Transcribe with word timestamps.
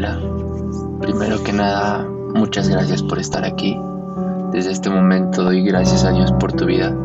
Primero 0.00 1.42
que 1.44 1.52
nada, 1.52 2.08
muchas 2.34 2.68
gracias 2.68 3.02
por 3.02 3.18
estar 3.18 3.44
aquí. 3.44 3.78
Desde 4.50 4.70
este 4.70 4.88
momento 4.88 5.42
doy 5.44 5.62
gracias 5.62 6.04
a 6.04 6.12
Dios 6.12 6.32
por 6.32 6.52
tu 6.52 6.64
vida. 6.64 6.96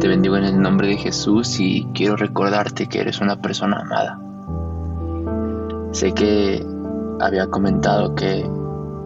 Te 0.00 0.08
bendigo 0.08 0.36
en 0.36 0.44
el 0.44 0.60
nombre 0.60 0.88
de 0.88 0.96
Jesús 0.96 1.60
y 1.60 1.86
quiero 1.94 2.16
recordarte 2.16 2.88
que 2.88 3.00
eres 3.00 3.20
una 3.20 3.40
persona 3.40 3.80
amada. 3.80 4.20
Sé 5.92 6.12
que 6.14 6.66
había 7.20 7.46
comentado 7.46 8.16
que 8.16 8.50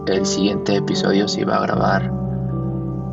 el 0.06 0.24
siguiente 0.24 0.76
episodio 0.76 1.28
se 1.28 1.42
iba 1.42 1.56
a 1.56 1.60
grabar 1.60 2.10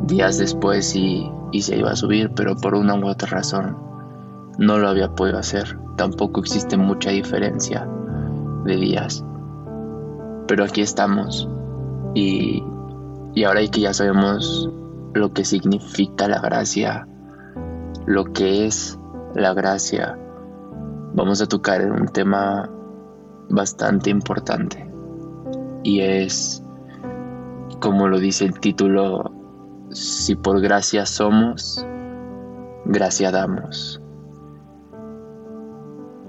días 0.06 0.38
después 0.38 0.96
y, 0.96 1.30
y 1.52 1.62
se 1.62 1.76
iba 1.76 1.90
a 1.90 1.96
subir, 1.96 2.30
pero 2.34 2.56
por 2.56 2.74
una 2.74 2.94
u 2.94 3.06
otra 3.06 3.28
razón 3.28 3.76
no 4.58 4.78
lo 4.78 4.88
había 4.88 5.14
podido 5.14 5.38
hacer. 5.38 5.78
Tampoco 5.96 6.40
existe 6.40 6.78
mucha 6.78 7.10
diferencia 7.10 7.86
de 8.64 8.76
días. 8.76 9.22
Pero 10.46 10.64
aquí 10.64 10.82
estamos 10.82 11.48
y, 12.14 12.62
y 13.34 13.44
ahora 13.44 13.66
que 13.66 13.80
ya 13.80 13.94
sabemos 13.94 14.70
lo 15.14 15.32
que 15.32 15.44
significa 15.44 16.28
la 16.28 16.40
gracia, 16.40 17.06
lo 18.06 18.24
que 18.32 18.66
es 18.66 18.98
la 19.34 19.54
gracia, 19.54 20.18
vamos 21.14 21.40
a 21.40 21.46
tocar 21.46 21.80
en 21.80 21.92
un 21.92 22.08
tema 22.08 22.68
bastante 23.48 24.10
importante 24.10 24.94
y 25.84 26.00
es, 26.00 26.64
como 27.78 28.08
lo 28.08 28.18
dice 28.18 28.46
el 28.46 28.58
título, 28.58 29.30
si 29.90 30.34
por 30.34 30.60
gracia 30.60 31.04
somos, 31.04 31.86
gracia 32.86 33.30
damos. 33.30 34.00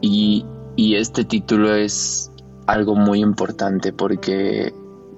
Y, 0.02 0.46
y 0.76 0.96
este 0.96 1.24
título 1.24 1.74
es 1.74 2.32
algo 2.68 2.96
muy 2.96 3.22
importante 3.22 3.94
porque 3.94 4.74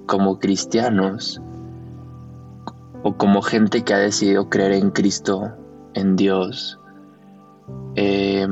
como 0.06 0.38
cristianos 0.38 1.40
o 3.02 3.16
como 3.16 3.42
gente 3.42 3.84
que 3.84 3.94
ha 3.94 3.98
decidido 3.98 4.48
creer 4.48 4.72
en 4.72 4.90
Cristo, 4.90 5.52
en 5.94 6.16
Dios, 6.16 6.78
eh, 7.94 8.48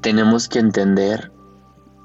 tenemos 0.00 0.48
que 0.48 0.58
entender 0.58 1.32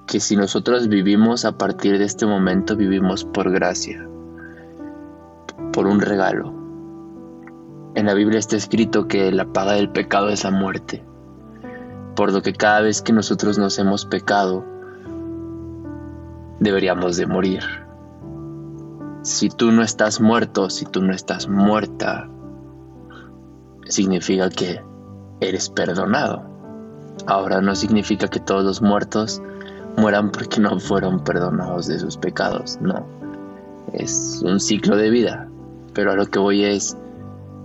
que 0.07 0.19
si 0.19 0.35
nosotros 0.35 0.87
vivimos 0.87 1.45
a 1.45 1.57
partir 1.57 1.97
de 1.97 2.05
este 2.05 2.25
momento, 2.25 2.75
vivimos 2.75 3.23
por 3.23 3.51
gracia, 3.51 4.07
por 5.71 5.87
un 5.87 6.01
regalo. 6.01 6.53
En 7.95 8.05
la 8.05 8.13
Biblia 8.13 8.39
está 8.39 8.55
escrito 8.55 9.07
que 9.07 9.31
la 9.31 9.45
paga 9.45 9.73
del 9.73 9.89
pecado 9.89 10.29
es 10.29 10.43
la 10.43 10.51
muerte, 10.51 11.03
por 12.15 12.31
lo 12.33 12.41
que 12.41 12.53
cada 12.53 12.81
vez 12.81 13.01
que 13.01 13.13
nosotros 13.13 13.57
nos 13.57 13.79
hemos 13.79 14.05
pecado, 14.05 14.65
deberíamos 16.61 17.17
de 17.17 17.25
morir. 17.25 17.63
Si 19.23 19.49
tú 19.49 19.71
no 19.71 19.81
estás 19.81 20.21
muerto, 20.21 20.69
si 20.69 20.85
tú 20.85 21.01
no 21.01 21.11
estás 21.11 21.47
muerta, 21.47 22.29
significa 23.85 24.49
que 24.49 24.81
eres 25.41 25.69
perdonado. 25.69 26.43
Ahora 27.25 27.61
no 27.61 27.75
significa 27.75 28.27
que 28.27 28.39
todos 28.39 28.63
los 28.63 28.81
muertos 28.81 29.41
mueran 29.97 30.31
porque 30.31 30.61
no 30.61 30.79
fueron 30.79 31.23
perdonados 31.23 31.87
de 31.87 31.99
sus 31.99 32.15
pecados, 32.17 32.77
no. 32.79 33.05
Es 33.91 34.41
un 34.45 34.59
ciclo 34.59 34.95
de 34.95 35.09
vida, 35.09 35.49
pero 35.93 36.11
a 36.11 36.15
lo 36.15 36.27
que 36.27 36.39
voy 36.39 36.63
es, 36.63 36.95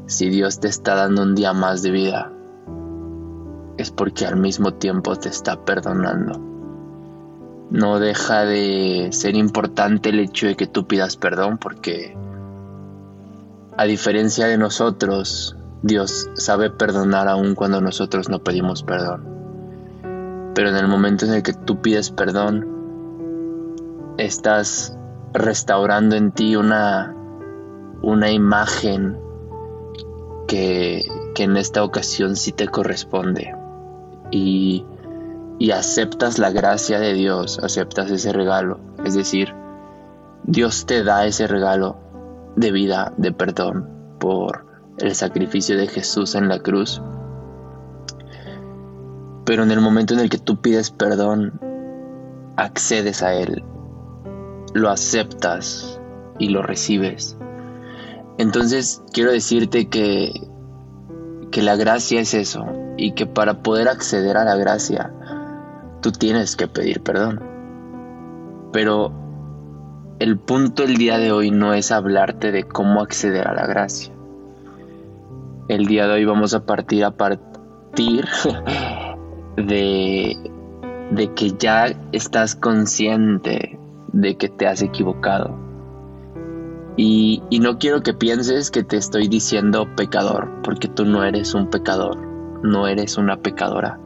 si 0.07 0.31
Dios 0.31 0.59
te 0.59 0.69
está 0.69 0.95
dando 0.95 1.23
un 1.23 1.35
día 1.35 1.53
más 1.53 1.83
de 1.83 1.91
vida, 1.91 2.33
es 3.77 3.91
porque 3.91 4.25
al 4.25 4.37
mismo 4.37 4.73
tiempo 4.73 5.17
te 5.17 5.29
está 5.29 5.65
perdonando 5.67 6.56
no 7.71 7.99
deja 7.99 8.45
de 8.45 9.09
ser 9.13 9.35
importante 9.35 10.11
el 10.11 10.21
hecho 10.21 10.47
de 10.47 10.57
que 10.57 10.67
tú 10.67 10.87
pidas 10.87 11.17
perdón 11.17 11.59
porque 11.59 12.17
a 13.77 13.85
diferencia 13.85 14.47
de 14.47 14.57
nosotros, 14.57 15.57
Dios 15.83 16.31
sabe 16.35 16.71
perdonar 16.71 17.29
aun 17.29 17.55
cuando 17.55 17.81
nosotros 17.81 18.29
no 18.29 18.39
pedimos 18.39 18.83
perdón. 18.83 19.25
Pero 20.55 20.71
en 20.71 20.77
el 20.77 20.89
momento 20.89 21.27
en 21.27 21.35
el 21.35 21.43
que 21.43 21.53
tú 21.53 21.83
pides 21.83 22.11
perdón, 22.11 22.67
estás 24.17 24.97
restaurando 25.35 26.17
en 26.17 26.33
ti 26.33 26.57
una, 26.57 27.15
una 28.01 28.31
imagen 28.31 29.19
que, 30.49 31.05
que 31.35 31.43
en 31.43 31.59
esta 31.59 31.85
ocasión 31.85 32.37
sí 32.37 32.53
te 32.53 32.69
corresponde. 32.69 33.55
Y 34.31 34.87
y 35.59 35.71
aceptas 35.71 36.39
la 36.39 36.51
gracia 36.51 37.01
de 37.01 37.15
Dios, 37.15 37.59
aceptas 37.63 38.11
ese 38.11 38.33
regalo. 38.33 38.79
Es 39.05 39.15
decir, 39.15 39.55
Dios 40.45 40.87
te 40.87 41.03
da 41.03 41.27
ese 41.27 41.47
regalo 41.47 41.97
de 42.57 42.73
vida, 42.73 43.13
de 43.17 43.33
perdón 43.33 43.89
por 44.19 44.67
el 44.99 45.15
sacrificio 45.15 45.77
de 45.77 45.87
Jesús 45.87 46.35
en 46.35 46.49
la 46.49 46.61
cruz. 46.61 47.03
Pero 49.45 49.63
en 49.63 49.71
el 49.71 49.81
momento 49.81 50.15
en 50.15 50.21
el 50.21 50.29
que 50.29 50.39
tú 50.39 50.61
pides 50.61 50.91
perdón, 50.91 51.61
accedes 52.57 53.23
a 53.23 53.35
Él, 53.35 53.65
lo 54.75 54.91
aceptas 54.91 56.01
y 56.39 56.49
lo 56.49 56.63
recibes. 56.63 57.37
Entonces 58.39 59.03
quiero 59.13 59.33
decirte 59.33 59.89
que, 59.89 60.33
que 61.51 61.63
la 61.63 61.77
gracia 61.77 62.21
es 62.21 62.35
eso 62.35 62.67
y 62.99 63.13
que 63.13 63.27
para 63.27 63.63
poder 63.63 63.89
acceder 63.89 64.37
a 64.37 64.45
la 64.45 64.57
gracia 64.57 65.13
tú 66.07 66.13
tienes 66.13 66.55
que 66.55 66.69
pedir 66.69 67.01
perdón. 67.01 67.43
Pero 68.73 69.11
el 70.21 70.39
punto 70.39 70.85
el 70.85 70.99
día 70.99 71.19
de 71.19 71.33
hoy 71.33 71.51
no 71.51 71.75
es 71.75 71.91
hablarte 71.91 72.53
de 72.53 72.63
cómo 72.63 73.01
acceder 73.01 73.49
a 73.49 73.55
la 73.55 73.67
gracia. 73.67 74.15
El 75.67 75.87
día 75.87 76.07
de 76.07 76.13
hoy 76.13 76.25
vamos 76.25 76.55
a 76.55 76.65
partir 76.65 77.05
a 77.05 77.11
partir 77.11 78.25
de, 79.57 80.37
de 81.11 81.35
que 81.35 81.55
ya 81.59 81.87
estás 82.13 82.55
consciente 82.55 83.77
de 84.13 84.37
que 84.37 84.49
te 84.49 84.69
has 84.69 84.83
equivocado. 84.83 85.59
Y, 86.97 87.43
y, 87.51 87.59
no 87.59 87.79
quiero 87.79 88.05
que 88.05 88.15
pienses 88.15 88.71
que 88.71 88.85
te 88.85 88.97
estoy 88.97 89.27
diciendo 89.27 89.89
pecador, 89.97 90.63
porque 90.63 90.87
tú 90.87 91.05
no 91.05 91.25
eres 91.25 91.53
un 91.53 91.69
pecador, 91.69 92.17
no 92.63 92.87
eres 92.87 93.19
una 93.19 93.39
pecadora. 93.39 93.99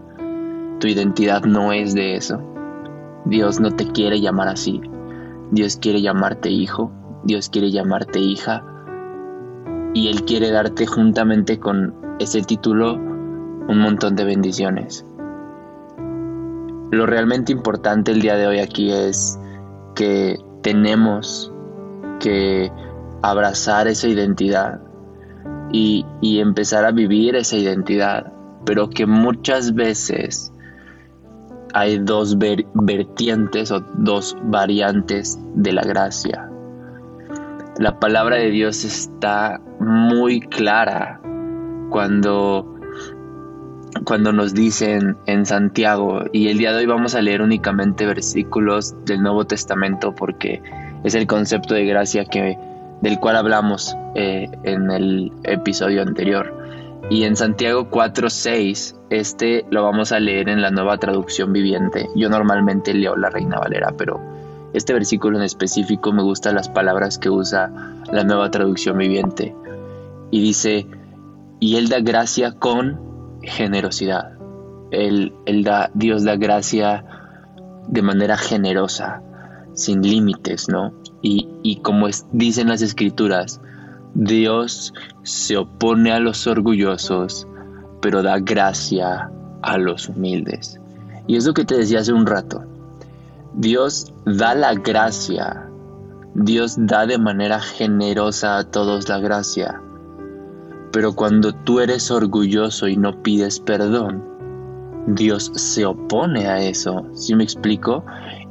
Tu 0.81 0.89
identidad 0.89 1.45
no 1.45 1.73
es 1.73 1.95
de 1.95 2.17
eso. 2.17 2.41
Dios 3.27 3.61
no 3.61 3.71
te 3.71 3.87
quiere 3.87 4.21
llamar 4.21 4.49
así. 4.49 4.81
Dios 5.51 5.77
quiere 5.77 6.01
llamarte 6.01 6.49
hijo, 6.49 6.91
Dios 7.23 7.51
quiere 7.51 7.71
llamarte 7.71 8.19
hija 8.19 8.65
y 9.93 10.09
Él 10.09 10.25
quiere 10.25 10.51
darte 10.51 10.87
juntamente 10.87 11.59
con 11.59 11.95
ese 12.19 12.43
título 12.43 12.95
un 12.95 13.79
montón 13.79 14.17
de 14.17 14.25
bendiciones. 14.25 15.05
Lo 16.91 17.05
realmente 17.05 17.53
importante 17.53 18.13
el 18.13 18.23
día 18.23 18.37
de 18.37 18.47
hoy 18.47 18.59
aquí 18.61 18.91
es 18.91 19.39
que 19.95 20.39
tenemos 20.63 21.53
que 22.21 22.73
abrazar 23.23 23.87
esa 23.87 24.09
identidad 24.09 24.81
y, 25.73 26.07
y 26.23 26.41
empezar 26.41 26.87
a 26.87 26.91
vivir 26.91 27.37
esa 27.37 27.57
identidad, 27.57 28.33
pero 28.65 28.89
que 28.89 29.07
muchas 29.07 29.75
veces 29.75 30.53
hay 31.75 31.99
dos 31.99 32.37
vertientes 32.39 33.71
o 33.71 33.81
dos 33.95 34.37
variantes 34.45 35.39
de 35.55 35.73
la 35.73 35.83
gracia. 35.83 36.49
La 37.79 37.99
palabra 37.99 38.37
de 38.37 38.51
Dios 38.51 38.85
está 38.85 39.61
muy 39.79 40.41
clara 40.41 41.21
cuando, 41.91 42.79
cuando 44.05 44.33
nos 44.33 44.55
dicen 44.55 45.17
en 45.27 45.47
Santiago, 45.47 46.25
y 46.33 46.49
el 46.49 46.59
día 46.59 46.73
de 46.73 46.79
hoy 46.79 46.87
vamos 46.87 47.15
a 47.15 47.23
leer 47.23 47.43
únicamente 47.43 48.07
versículos 48.07 48.95
del 49.07 49.23
Nuevo 49.23 49.47
Testamento 49.47 50.15
porque 50.15 50.63
es 51.05 51.15
el 51.15 51.27
concepto 51.27 51.75
de 51.75 51.87
gracia 51.87 52.25
que, 52.25 52.59
del 53.01 53.19
cual 53.19 53.37
hablamos 53.37 53.97
eh, 54.15 54.49
en 54.65 54.91
el 54.91 55.33
episodio 55.45 56.03
anterior. 56.03 56.55
Y 57.09 57.25
en 57.25 57.35
Santiago 57.35 57.91
4:6, 57.91 59.00
este 59.11 59.67
lo 59.71 59.83
vamos 59.83 60.13
a 60.13 60.21
leer 60.21 60.49
en 60.49 60.63
la 60.63 60.71
nueva 60.71 60.97
traducción 60.99 61.53
viviente. 61.53 62.09
Yo 62.15 62.31
normalmente 62.31 62.95
leo 62.95 63.17
la 63.17 63.29
Reina 63.29 63.59
Valera, 63.59 63.93
pero 63.97 64.21
este 64.73 64.93
versículo 64.93 65.37
en 65.37 65.45
específico 65.45 66.13
me 66.13 66.23
gustan 66.23 66.55
las 66.55 66.69
palabras 66.69 67.19
que 67.19 67.29
usa 67.29 67.71
la 68.13 68.25
nueva 68.25 68.51
traducción 68.51 68.97
viviente. 68.99 69.55
Y 70.31 70.41
dice, 70.41 70.87
y 71.59 71.77
Él 71.77 71.89
da 71.89 72.01
gracia 72.01 72.53
con 72.53 73.01
generosidad. 73.43 74.33
Él, 74.93 75.33
da, 75.65 75.91
Dios 75.95 76.25
da 76.25 76.37
gracia 76.37 77.05
de 77.89 78.03
manera 78.03 78.37
generosa, 78.37 79.23
sin 79.75 80.03
límites, 80.03 80.69
¿no? 80.69 80.93
Y, 81.21 81.49
y 81.63 81.77
como 81.77 82.07
dicen 82.33 82.69
las 82.69 82.83
escrituras, 82.83 83.61
Dios 84.15 84.95
se 85.23 85.57
opone 85.57 86.13
a 86.13 86.21
los 86.21 86.47
orgullosos, 86.47 87.47
pero 88.01 88.23
da 88.23 88.39
gracia 88.39 89.31
a 89.63 89.79
los 89.79 90.09
humildes. 90.09 90.81
Y 91.27 91.37
es 91.37 91.47
lo 91.47 91.55
que 91.55 91.65
te 91.65 91.77
decía 91.77 92.01
hace 92.01 92.13
un 92.13 92.27
rato. 92.27 92.65
Dios 93.55 94.13
da 94.25 94.55
la 94.55 94.75
gracia. 94.75 95.69
Dios 96.35 96.77
da 96.79 97.07
de 97.07 97.19
manera 97.19 97.61
generosa 97.61 98.59
a 98.59 98.65
todos 98.65 99.09
la 99.09 99.19
gracia. 99.19 99.81
Pero 100.93 101.15
cuando 101.15 101.53
tú 101.53 101.81
eres 101.81 102.11
orgulloso 102.11 102.89
y 102.89 102.97
no 102.97 103.23
pides 103.23 103.61
perdón, 103.61 104.25
Dios 105.07 105.53
se 105.55 105.85
opone 105.85 106.47
a 106.47 106.61
eso. 106.61 107.07
¿Sí 107.15 107.35
me 107.35 107.45
explico? 107.45 108.05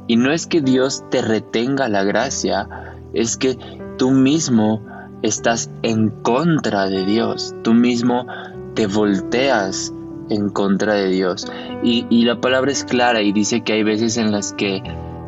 Y 0.06 0.16
no 0.16 0.32
es 0.32 0.46
que 0.46 0.60
Dios 0.60 1.04
te 1.10 1.22
retenga 1.22 1.88
la 1.88 2.02
gracia, 2.04 2.68
es 3.12 3.36
que 3.36 3.58
tú 3.96 4.10
mismo 4.10 4.82
estás 5.22 5.70
en 5.82 6.10
contra 6.10 6.86
de 6.86 7.04
Dios. 7.04 7.54
Tú 7.62 7.74
mismo 7.74 8.26
te 8.74 8.86
volteas 8.86 9.92
en 10.28 10.48
contra 10.48 10.94
de 10.94 11.08
Dios. 11.08 11.46
Y, 11.82 12.24
la 12.24 12.40
palabra 12.40 12.70
es 12.70 12.84
clara 12.84 13.20
y 13.20 13.32
dice 13.32 13.62
que 13.62 13.74
hay 13.74 13.82
veces 13.82 14.16
en 14.16 14.32
las 14.32 14.52
que 14.52 14.82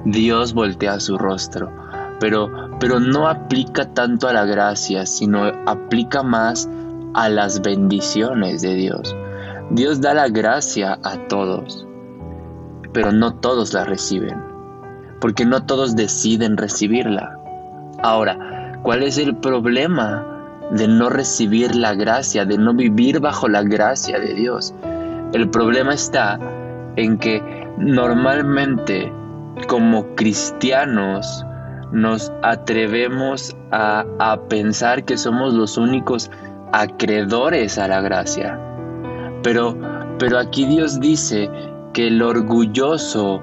Dios 0.04 0.54
voltea 0.54 1.00
su 1.00 1.18
rostro. 1.18 1.70
Pero, 2.20 2.50
pero 2.78 3.00
no 3.00 3.28
aplica 3.28 3.92
tanto 3.92 4.28
a 4.28 4.32
la 4.32 4.44
gracia, 4.44 5.06
sino 5.06 5.44
aplica 5.66 6.22
más 6.22 6.68
a 7.14 7.28
las 7.28 7.62
bendiciones 7.62 8.62
de 8.62 8.74
Dios. 8.74 9.16
Dios 9.70 10.00
da 10.00 10.14
la 10.14 10.28
gracia 10.28 10.98
a 11.02 11.16
todos, 11.28 11.86
pero 12.92 13.10
no 13.10 13.34
todos 13.34 13.72
la 13.72 13.84
reciben, 13.84 14.40
porque 15.20 15.44
no 15.44 15.64
todos 15.64 15.96
deciden 15.96 16.56
recibirla. 16.56 17.38
Ahora, 18.02 18.78
¿cuál 18.82 19.02
es 19.02 19.18
el 19.18 19.36
problema 19.36 20.31
de 20.72 20.88
no 20.88 21.08
recibir 21.08 21.74
la 21.74 21.94
gracia, 21.94 22.44
de 22.44 22.58
no 22.58 22.74
vivir 22.74 23.20
bajo 23.20 23.48
la 23.48 23.62
gracia 23.62 24.18
de 24.18 24.34
Dios? 24.34 24.74
El 25.32 25.48
problema 25.50 25.94
está 25.94 26.38
en 26.96 27.18
que 27.18 27.42
normalmente 27.78 29.12
como 29.68 30.14
cristianos 30.14 31.44
nos 31.92 32.32
atrevemos 32.42 33.56
a, 33.70 34.04
a 34.18 34.40
pensar 34.48 35.04
que 35.04 35.16
somos 35.16 35.54
los 35.54 35.76
únicos 35.76 36.30
acreedores 36.72 37.78
a 37.78 37.88
la 37.88 38.00
gracia. 38.00 38.58
Pero, 39.42 39.76
pero 40.18 40.38
aquí 40.38 40.64
Dios 40.66 41.00
dice 41.00 41.50
que 41.92 42.08
el 42.08 42.22
orgulloso 42.22 43.42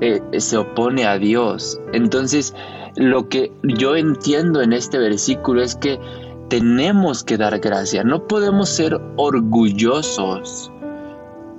eh, 0.00 0.20
se 0.38 0.56
opone 0.56 1.06
a 1.06 1.18
Dios. 1.18 1.78
Entonces, 1.92 2.54
lo 2.96 3.28
que 3.28 3.52
yo 3.62 3.96
entiendo 3.96 4.60
en 4.60 4.72
este 4.72 4.98
versículo 4.98 5.62
es 5.62 5.76
que 5.76 5.98
tenemos 6.48 7.24
que 7.24 7.38
dar 7.38 7.58
gracia. 7.60 8.04
No 8.04 8.26
podemos 8.26 8.68
ser 8.68 9.00
orgullosos 9.16 10.70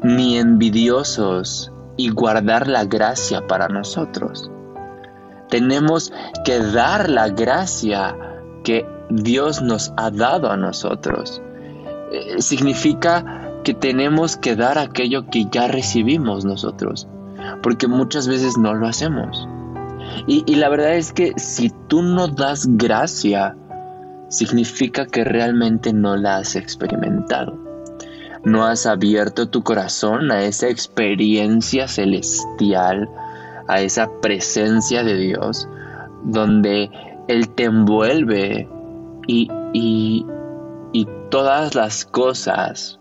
ni 0.03 0.37
envidiosos 0.37 1.71
y 1.97 2.09
guardar 2.09 2.67
la 2.67 2.85
gracia 2.85 3.47
para 3.47 3.67
nosotros. 3.67 4.51
Tenemos 5.49 6.11
que 6.45 6.59
dar 6.59 7.09
la 7.09 7.29
gracia 7.29 8.15
que 8.63 8.85
Dios 9.09 9.61
nos 9.61 9.93
ha 9.97 10.11
dado 10.11 10.51
a 10.51 10.57
nosotros. 10.57 11.41
Eh, 12.11 12.41
significa 12.41 13.51
que 13.63 13.73
tenemos 13.73 14.37
que 14.37 14.55
dar 14.55 14.77
aquello 14.77 15.27
que 15.29 15.45
ya 15.51 15.67
recibimos 15.67 16.45
nosotros, 16.45 17.07
porque 17.61 17.87
muchas 17.87 18.27
veces 18.27 18.57
no 18.57 18.73
lo 18.73 18.87
hacemos. 18.87 19.47
Y, 20.27 20.43
y 20.45 20.55
la 20.55 20.69
verdad 20.69 20.95
es 20.95 21.13
que 21.13 21.33
si 21.37 21.71
tú 21.87 22.01
no 22.01 22.27
das 22.27 22.67
gracia, 22.67 23.55
significa 24.33 25.05
que 25.05 25.23
realmente 25.23 25.93
no 25.93 26.15
la 26.17 26.37
has 26.37 26.55
experimentado. 26.55 27.57
No 28.43 28.65
has 28.65 28.85
abierto 28.85 29.47
tu 29.47 29.63
corazón 29.63 30.31
a 30.31 30.43
esa 30.43 30.67
experiencia 30.67 31.87
celestial, 31.87 33.09
a 33.67 33.81
esa 33.81 34.09
presencia 34.21 35.03
de 35.03 35.17
Dios, 35.17 35.69
donde 36.23 36.89
Él 37.27 37.49
te 37.49 37.65
envuelve 37.65 38.67
y, 39.27 39.49
y, 39.73 40.25
todas 41.29 41.73
las 41.73 42.05
cosas 42.05 42.99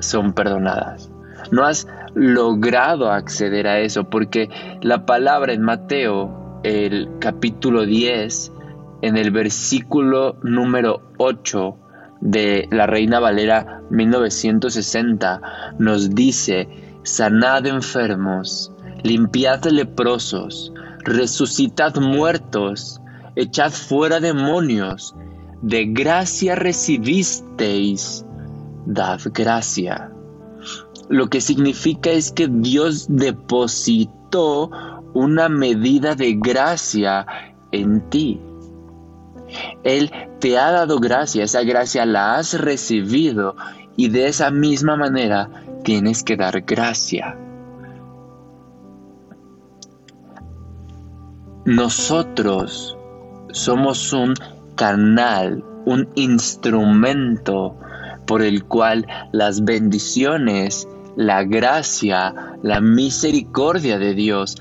son 0.00 0.32
perdonadas. 0.32 1.10
No 1.52 1.64
has 1.64 1.86
logrado 2.14 3.10
acceder 3.10 3.66
a 3.66 3.80
eso 3.80 4.04
porque 4.04 4.48
la 4.82 5.06
palabra 5.06 5.52
en 5.52 5.62
Mateo, 5.62 6.60
el 6.62 7.08
capítulo 7.18 7.84
10, 7.84 8.52
en 9.02 9.16
el 9.16 9.30
versículo 9.30 10.36
número 10.42 11.02
8 11.18 11.76
de 12.20 12.68
la 12.70 12.86
Reina 12.86 13.20
Valera 13.20 13.82
1960, 13.90 15.40
nos 15.78 16.14
dice, 16.14 16.68
sanad 17.02 17.66
enfermos, 17.66 18.72
limpiad 19.02 19.64
leprosos, 19.66 20.72
resucitad 21.04 21.96
muertos, 21.96 23.00
echad 23.36 23.70
fuera 23.70 24.20
demonios, 24.20 25.14
de 25.62 25.86
gracia 25.86 26.54
recibisteis, 26.54 28.24
dad 28.86 29.20
gracia. 29.32 30.07
Lo 31.08 31.28
que 31.28 31.40
significa 31.40 32.10
es 32.10 32.32
que 32.32 32.48
Dios 32.48 33.06
depositó 33.08 34.70
una 35.14 35.48
medida 35.48 36.14
de 36.14 36.34
gracia 36.34 37.26
en 37.72 38.08
ti. 38.10 38.40
Él 39.82 40.10
te 40.40 40.58
ha 40.58 40.70
dado 40.70 40.98
gracia, 40.98 41.44
esa 41.44 41.62
gracia 41.62 42.04
la 42.04 42.36
has 42.36 42.58
recibido 42.60 43.56
y 43.96 44.08
de 44.08 44.28
esa 44.28 44.50
misma 44.50 44.96
manera 44.96 45.50
tienes 45.82 46.22
que 46.22 46.36
dar 46.36 46.60
gracia. 46.62 47.36
Nosotros 51.64 52.96
somos 53.50 54.12
un 54.12 54.34
canal, 54.74 55.64
un 55.84 56.08
instrumento 56.14 57.76
por 58.26 58.42
el 58.42 58.64
cual 58.64 59.06
las 59.32 59.64
bendiciones, 59.64 60.86
la 61.18 61.42
gracia, 61.42 62.32
la 62.62 62.80
misericordia 62.80 63.98
de 63.98 64.14
Dios 64.14 64.56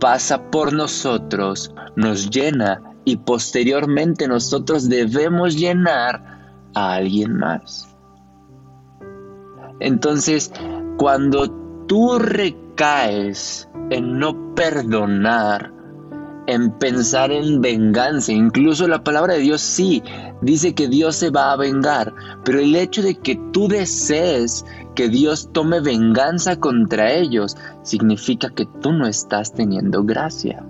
pasa 0.00 0.50
por 0.50 0.72
nosotros, 0.72 1.72
nos 1.94 2.28
llena 2.30 2.82
y 3.04 3.16
posteriormente 3.16 4.26
nosotros 4.26 4.88
debemos 4.88 5.56
llenar 5.56 6.20
a 6.74 6.94
alguien 6.94 7.36
más. 7.36 7.94
Entonces, 9.78 10.52
cuando 10.98 11.48
tú 11.86 12.18
recaes 12.18 13.68
en 13.90 14.18
no 14.18 14.54
perdonar, 14.56 15.72
en 16.50 16.70
pensar 16.72 17.30
en 17.30 17.60
venganza. 17.60 18.32
Incluso 18.32 18.88
la 18.88 19.02
palabra 19.02 19.34
de 19.34 19.40
Dios 19.40 19.60
sí 19.60 20.02
dice 20.42 20.74
que 20.74 20.88
Dios 20.88 21.16
se 21.16 21.30
va 21.30 21.52
a 21.52 21.56
vengar, 21.56 22.14
pero 22.44 22.60
el 22.60 22.74
hecho 22.74 23.02
de 23.02 23.14
que 23.14 23.40
tú 23.52 23.68
desees 23.68 24.64
que 24.94 25.08
Dios 25.08 25.50
tome 25.52 25.80
venganza 25.80 26.56
contra 26.56 27.12
ellos 27.12 27.56
significa 27.82 28.50
que 28.50 28.66
tú 28.80 28.92
no 28.92 29.06
estás 29.06 29.54
teniendo 29.54 30.04
gracia. 30.04 30.64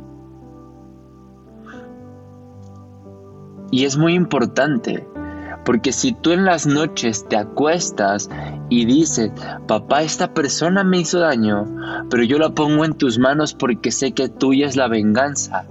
Y 3.73 3.85
es 3.85 3.97
muy 3.97 4.15
importante 4.15 5.07
porque 5.64 5.93
si 5.93 6.12
tú 6.12 6.33
en 6.33 6.45
las 6.45 6.67
noches 6.67 7.26
te 7.29 7.37
acuestas 7.37 8.31
y 8.69 8.85
dices, 8.87 9.33
papá, 9.67 10.02
esta 10.02 10.33
persona 10.33 10.85
me 10.85 11.00
hizo 11.00 11.21
daño, 11.21 11.67
pero 12.09 12.23
yo 12.23 12.38
la 12.38 12.50
pongo 12.50 12.85
en 12.85 12.95
tus 12.95 13.19
manos 13.19 13.55
porque 13.55 13.90
sé 13.90 14.12
que 14.12 14.29
tuya 14.29 14.67
es 14.67 14.76
la 14.76 14.88
venganza, 14.88 15.67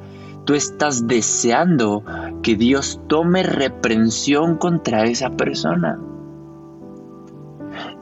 tú 0.45 0.53
estás 0.53 1.07
deseando 1.07 2.03
que 2.43 2.55
Dios 2.55 3.01
tome 3.07 3.43
reprensión 3.43 4.57
contra 4.57 5.03
esa 5.03 5.31
persona. 5.31 5.99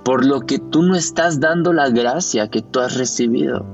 Por 0.03 0.25
lo 0.25 0.41
que 0.41 0.59
tú 0.59 0.83
no 0.83 0.95
estás 0.95 1.39
dando 1.39 1.73
la 1.73 1.89
gracia 1.89 2.49
que 2.49 2.61
tú 2.61 2.79
has 2.79 2.97
recibido. 2.97 3.65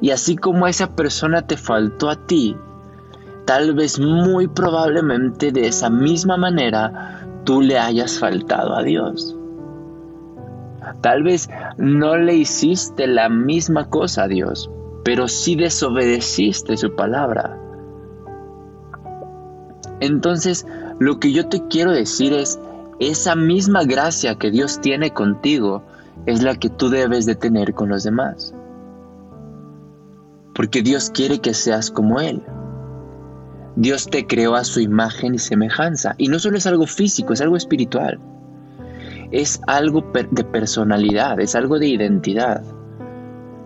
Y 0.00 0.10
así 0.10 0.36
como 0.36 0.66
esa 0.66 0.94
persona 0.94 1.46
te 1.46 1.56
faltó 1.56 2.10
a 2.10 2.26
ti, 2.26 2.56
tal 3.48 3.72
vez 3.72 3.98
muy 3.98 4.46
probablemente 4.46 5.52
de 5.52 5.68
esa 5.68 5.88
misma 5.88 6.36
manera 6.36 7.40
tú 7.44 7.62
le 7.62 7.78
hayas 7.78 8.18
faltado 8.18 8.76
a 8.76 8.82
Dios. 8.82 9.34
Tal 11.00 11.22
vez 11.22 11.48
no 11.78 12.18
le 12.18 12.34
hiciste 12.34 13.06
la 13.06 13.30
misma 13.30 13.88
cosa 13.88 14.24
a 14.24 14.28
Dios, 14.28 14.70
pero 15.02 15.28
sí 15.28 15.56
desobedeciste 15.56 16.76
su 16.76 16.94
palabra. 16.94 17.58
Entonces, 20.00 20.66
lo 20.98 21.18
que 21.18 21.32
yo 21.32 21.48
te 21.48 21.66
quiero 21.68 21.92
decir 21.92 22.34
es, 22.34 22.60
esa 22.98 23.34
misma 23.34 23.84
gracia 23.84 24.34
que 24.34 24.50
Dios 24.50 24.78
tiene 24.82 25.14
contigo 25.14 25.84
es 26.26 26.42
la 26.42 26.54
que 26.56 26.68
tú 26.68 26.90
debes 26.90 27.24
de 27.24 27.34
tener 27.34 27.72
con 27.72 27.88
los 27.88 28.02
demás. 28.04 28.52
Porque 30.54 30.82
Dios 30.82 31.08
quiere 31.08 31.38
que 31.38 31.54
seas 31.54 31.90
como 31.90 32.20
Él. 32.20 32.42
Dios 33.78 34.08
te 34.08 34.26
creó 34.26 34.56
a 34.56 34.64
su 34.64 34.80
imagen 34.80 35.36
y 35.36 35.38
semejanza. 35.38 36.16
Y 36.18 36.26
no 36.26 36.40
solo 36.40 36.58
es 36.58 36.66
algo 36.66 36.84
físico, 36.84 37.32
es 37.32 37.40
algo 37.40 37.56
espiritual. 37.56 38.18
Es 39.30 39.60
algo 39.68 40.04
de 40.12 40.42
personalidad, 40.42 41.38
es 41.38 41.54
algo 41.54 41.78
de 41.78 41.86
identidad. 41.86 42.60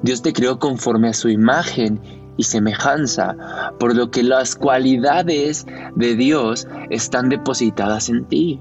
Dios 0.03 0.21
te 0.21 0.35
creó 0.35 0.59
conforme 0.59 1.09
a 1.09 1.15
su 1.15 1.31
imagen 1.31 1.99
y 2.37 2.43
semejanza, 2.43 3.35
por 3.79 3.97
lo 3.97 4.11
que 4.11 4.23
las 4.23 4.55
cualidades 4.55 5.65
de 5.97 6.15
Dios 6.15 6.69
están 6.91 7.31
depositadas 7.31 8.11
en 8.11 8.27
ti. 8.27 8.61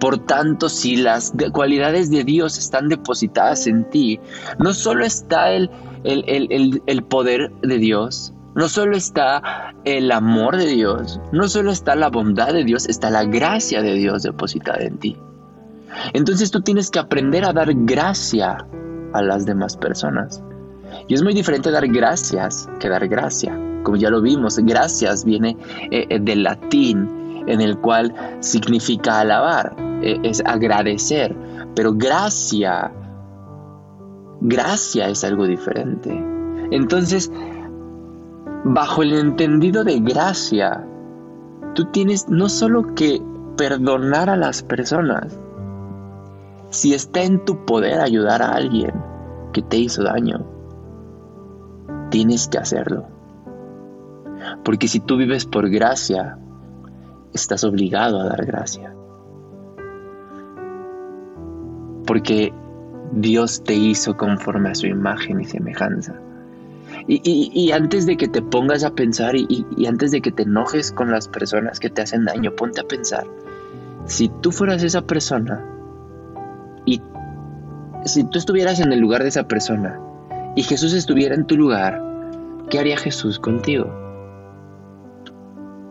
Por 0.00 0.24
tanto, 0.24 0.70
si 0.70 0.96
las 0.96 1.34
cualidades 1.52 2.10
de 2.10 2.24
Dios 2.24 2.56
están 2.56 2.88
depositadas 2.88 3.66
en 3.66 3.84
ti, 3.90 4.18
no 4.58 4.72
solo 4.72 5.04
está 5.04 5.50
el, 5.50 5.70
el, 6.04 7.04
poder 7.04 7.52
de 7.60 7.76
Dios, 7.76 8.32
no 8.56 8.68
solo 8.68 8.96
está 8.96 9.74
el 9.84 10.10
amor 10.10 10.56
de 10.56 10.66
Dios, 10.66 11.20
no 11.30 11.46
solo 11.46 11.70
está 11.70 11.94
la 11.94 12.08
bondad 12.08 12.54
de 12.54 12.64
Dios, 12.64 12.88
está 12.88 13.10
la 13.10 13.24
gracia 13.24 13.82
de 13.82 13.92
Dios 13.92 14.22
depositada 14.22 14.82
en 14.82 14.96
ti. 14.96 15.16
Entonces 16.14 16.50
tú 16.50 16.62
tienes 16.62 16.90
que 16.90 16.98
aprender 16.98 17.44
a 17.44 17.52
dar 17.52 17.68
gracia 17.74 18.66
a 19.12 19.22
las 19.22 19.44
demás 19.44 19.76
personas. 19.76 20.42
Y 21.06 21.14
es 21.14 21.22
muy 21.22 21.34
diferente 21.34 21.70
dar 21.70 21.86
gracias 21.86 22.66
que 22.80 22.88
dar 22.88 23.06
gracia. 23.08 23.54
Como 23.82 23.98
ya 23.98 24.08
lo 24.08 24.22
vimos, 24.22 24.58
gracias 24.58 25.24
viene 25.24 25.56
eh, 25.90 26.06
eh, 26.08 26.18
del 26.18 26.42
latín, 26.42 27.44
en 27.46 27.60
el 27.60 27.78
cual 27.78 28.14
significa 28.40 29.20
alabar, 29.20 29.76
eh, 30.02 30.18
es 30.22 30.42
agradecer. 30.46 31.36
Pero 31.74 31.92
gracia, 31.92 32.90
gracia 34.40 35.08
es 35.08 35.22
algo 35.24 35.46
diferente. 35.46 36.10
Entonces, 36.70 37.30
bajo 38.68 39.02
el 39.02 39.14
entendido 39.14 39.84
de 39.84 40.00
gracia, 40.00 40.84
tú 41.74 41.84
tienes 41.92 42.28
no 42.28 42.48
solo 42.48 42.94
que 42.96 43.22
perdonar 43.56 44.28
a 44.28 44.36
las 44.36 44.64
personas, 44.64 45.38
si 46.70 46.92
está 46.92 47.22
en 47.22 47.44
tu 47.44 47.64
poder 47.64 48.00
ayudar 48.00 48.42
a 48.42 48.50
alguien 48.50 48.92
que 49.52 49.62
te 49.62 49.76
hizo 49.76 50.02
daño, 50.02 50.44
tienes 52.10 52.48
que 52.48 52.58
hacerlo. 52.58 53.06
Porque 54.64 54.88
si 54.88 54.98
tú 54.98 55.16
vives 55.16 55.46
por 55.46 55.70
gracia, 55.70 56.36
estás 57.32 57.62
obligado 57.62 58.20
a 58.20 58.24
dar 58.24 58.44
gracia. 58.46 58.92
Porque 62.04 62.52
Dios 63.12 63.62
te 63.62 63.74
hizo 63.74 64.16
conforme 64.16 64.70
a 64.70 64.74
su 64.74 64.88
imagen 64.88 65.40
y 65.40 65.44
semejanza. 65.44 66.20
Y, 67.08 67.70
antes 67.70 68.04
de 68.04 68.16
que 68.16 68.26
te 68.26 68.42
pongas 68.42 68.82
a 68.82 68.90
pensar 68.90 69.36
y, 69.36 69.46
y, 69.76 69.86
antes 69.86 70.10
de 70.10 70.20
que 70.20 70.32
te 70.32 70.42
enojes 70.42 70.90
con 70.90 71.10
las 71.10 71.28
personas 71.28 71.78
que 71.78 71.88
te 71.88 72.02
hacen 72.02 72.24
daño, 72.24 72.50
ponte 72.56 72.80
a 72.80 72.84
pensar, 72.84 73.24
si 74.06 74.28
tú 74.28 74.50
fueras 74.50 74.82
esa 74.82 75.02
persona 75.02 75.64
y 76.84 77.00
si 78.04 78.24
tú 78.24 78.38
estuvieras 78.38 78.80
en 78.80 78.92
el 78.92 78.98
lugar 78.98 79.22
de 79.22 79.28
esa 79.28 79.46
persona 79.46 80.00
y 80.56 80.62
Jesús 80.62 80.94
estuviera 80.94 81.34
en 81.36 81.46
tu 81.46 81.56
lugar, 81.56 82.02
¿qué 82.70 82.80
haría 82.80 82.96
Jesús 82.96 83.38
contigo? 83.38 83.88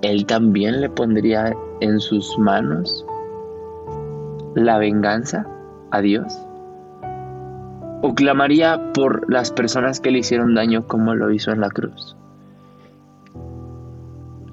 Él 0.01 0.25
también 0.25 0.81
le 0.81 0.89
pondría 0.89 1.55
en 1.79 1.99
sus 1.99 2.37
manos 2.37 3.05
la 4.55 4.77
venganza 4.77 5.45
a 5.91 6.01
Dios? 6.01 6.44
¿O 8.07 8.13
clamaría 8.13 8.93
por 8.93 9.33
las 9.33 9.49
personas 9.49 9.99
que 9.99 10.11
le 10.11 10.19
hicieron 10.19 10.53
daño 10.53 10.85
como 10.85 11.15
lo 11.15 11.31
hizo 11.31 11.49
en 11.49 11.59
la 11.59 11.71
cruz? 11.71 12.15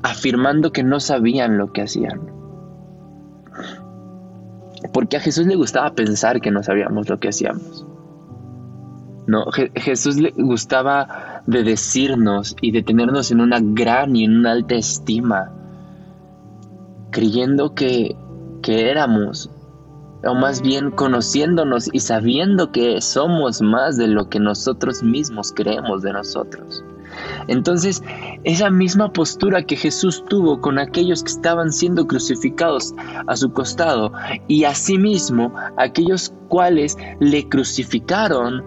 Afirmando 0.02 0.72
que 0.72 0.82
no 0.82 1.00
sabían 1.00 1.58
lo 1.58 1.70
que 1.70 1.82
hacían. 1.82 2.22
Porque 4.94 5.18
a 5.18 5.20
Jesús 5.20 5.46
le 5.46 5.56
gustaba 5.56 5.94
pensar 5.94 6.40
que 6.40 6.50
no 6.50 6.62
sabíamos 6.62 7.10
lo 7.10 7.20
que 7.20 7.28
hacíamos. 7.28 7.86
No, 9.26 9.44
Jesús 9.74 10.16
le 10.16 10.30
gustaba 10.30 11.42
de 11.46 11.62
decirnos 11.62 12.56
y 12.62 12.72
de 12.72 12.82
tenernos 12.82 13.32
en 13.32 13.42
una 13.42 13.58
gran 13.60 14.16
y 14.16 14.24
en 14.24 14.38
una 14.38 14.52
alta 14.52 14.76
estima, 14.76 15.52
creyendo 17.10 17.74
que, 17.74 18.16
que 18.62 18.88
éramos, 18.90 19.50
o 20.24 20.34
más 20.34 20.62
bien 20.62 20.90
conociéndonos 20.90 21.88
y 21.92 22.00
sabiendo 22.00 22.70
que 22.72 23.00
somos 23.00 23.60
más 23.60 23.96
de 23.96 24.08
lo 24.08 24.28
que 24.28 24.40
nosotros 24.40 25.02
mismos 25.02 25.52
creemos 25.54 26.02
de 26.02 26.12
nosotros. 26.12 26.84
Entonces, 27.48 28.02
esa 28.44 28.70
misma 28.70 29.12
postura 29.12 29.62
que 29.62 29.76
Jesús 29.76 30.24
tuvo 30.28 30.60
con 30.60 30.78
aquellos 30.78 31.22
que 31.22 31.30
estaban 31.30 31.72
siendo 31.72 32.06
crucificados 32.06 32.94
a 33.26 33.36
su 33.36 33.52
costado 33.52 34.12
y 34.48 34.64
asimismo 34.64 35.52
aquellos 35.76 36.32
cuales 36.48 36.96
le 37.20 37.48
crucificaron, 37.48 38.64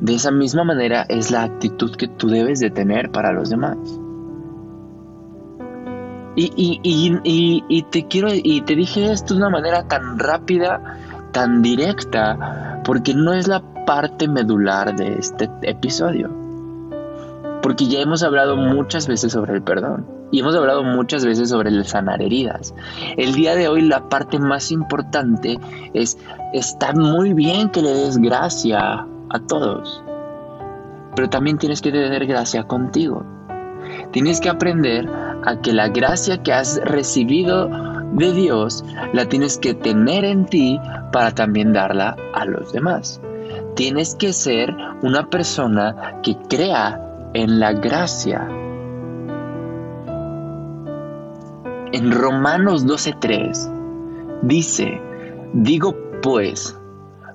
de 0.00 0.14
esa 0.14 0.30
misma 0.30 0.64
manera 0.64 1.04
es 1.10 1.30
la 1.30 1.42
actitud 1.42 1.94
que 1.94 2.08
tú 2.08 2.28
debes 2.28 2.60
de 2.60 2.70
tener 2.70 3.10
para 3.10 3.32
los 3.32 3.50
demás. 3.50 3.76
Y, 6.36 7.86
te 7.90 8.06
quiero 8.06 8.28
y 8.32 8.60
te 8.62 8.76
dije 8.76 9.12
esto 9.12 9.34
de 9.34 9.40
una 9.40 9.50
manera 9.50 9.86
tan 9.88 10.18
rápida, 10.18 10.98
tan 11.32 11.62
directa, 11.62 12.80
porque 12.84 13.14
no 13.14 13.32
es 13.32 13.48
la 13.48 13.62
parte 13.84 14.28
medular 14.28 14.94
de 14.94 15.14
este 15.18 15.50
episodio. 15.62 16.30
Porque 17.62 17.86
ya 17.86 18.00
hemos 18.00 18.22
hablado 18.22 18.56
muchas 18.56 19.06
veces 19.06 19.32
sobre 19.32 19.54
el 19.54 19.62
perdón 19.62 20.06
y 20.30 20.40
hemos 20.40 20.54
hablado 20.54 20.82
muchas 20.82 21.24
veces 21.24 21.50
sobre 21.50 21.70
el 21.70 21.84
sanar 21.84 22.22
heridas. 22.22 22.74
El 23.16 23.34
día 23.34 23.54
de 23.54 23.68
hoy 23.68 23.82
la 23.82 24.08
parte 24.08 24.38
más 24.38 24.70
importante 24.70 25.58
es, 25.92 26.18
está 26.52 26.92
muy 26.92 27.34
bien 27.34 27.70
que 27.70 27.82
le 27.82 27.90
des 27.90 28.18
gracia 28.18 29.06
a 29.28 29.38
todos, 29.46 30.02
pero 31.16 31.28
también 31.28 31.58
tienes 31.58 31.82
que 31.82 31.90
tener 31.90 32.26
gracia 32.26 32.64
contigo. 32.64 33.24
Tienes 34.12 34.40
que 34.40 34.48
aprender 34.48 35.08
a 35.44 35.60
que 35.60 35.72
la 35.72 35.88
gracia 35.88 36.42
que 36.42 36.52
has 36.52 36.80
recibido 36.84 37.68
de 38.12 38.32
Dios 38.32 38.84
la 39.12 39.26
tienes 39.26 39.58
que 39.58 39.74
tener 39.74 40.24
en 40.24 40.46
ti 40.46 40.80
para 41.12 41.32
también 41.32 41.72
darla 41.72 42.16
a 42.34 42.44
los 42.44 42.72
demás. 42.72 43.20
Tienes 43.74 44.14
que 44.14 44.32
ser 44.32 44.74
una 45.02 45.28
persona 45.28 46.20
que 46.22 46.36
crea 46.48 47.00
en 47.34 47.60
la 47.60 47.72
gracia. 47.72 48.48
En 51.92 52.12
Romanos 52.12 52.86
12:3 52.86 53.70
dice, 54.42 55.00
digo 55.52 55.96
pues, 56.22 56.76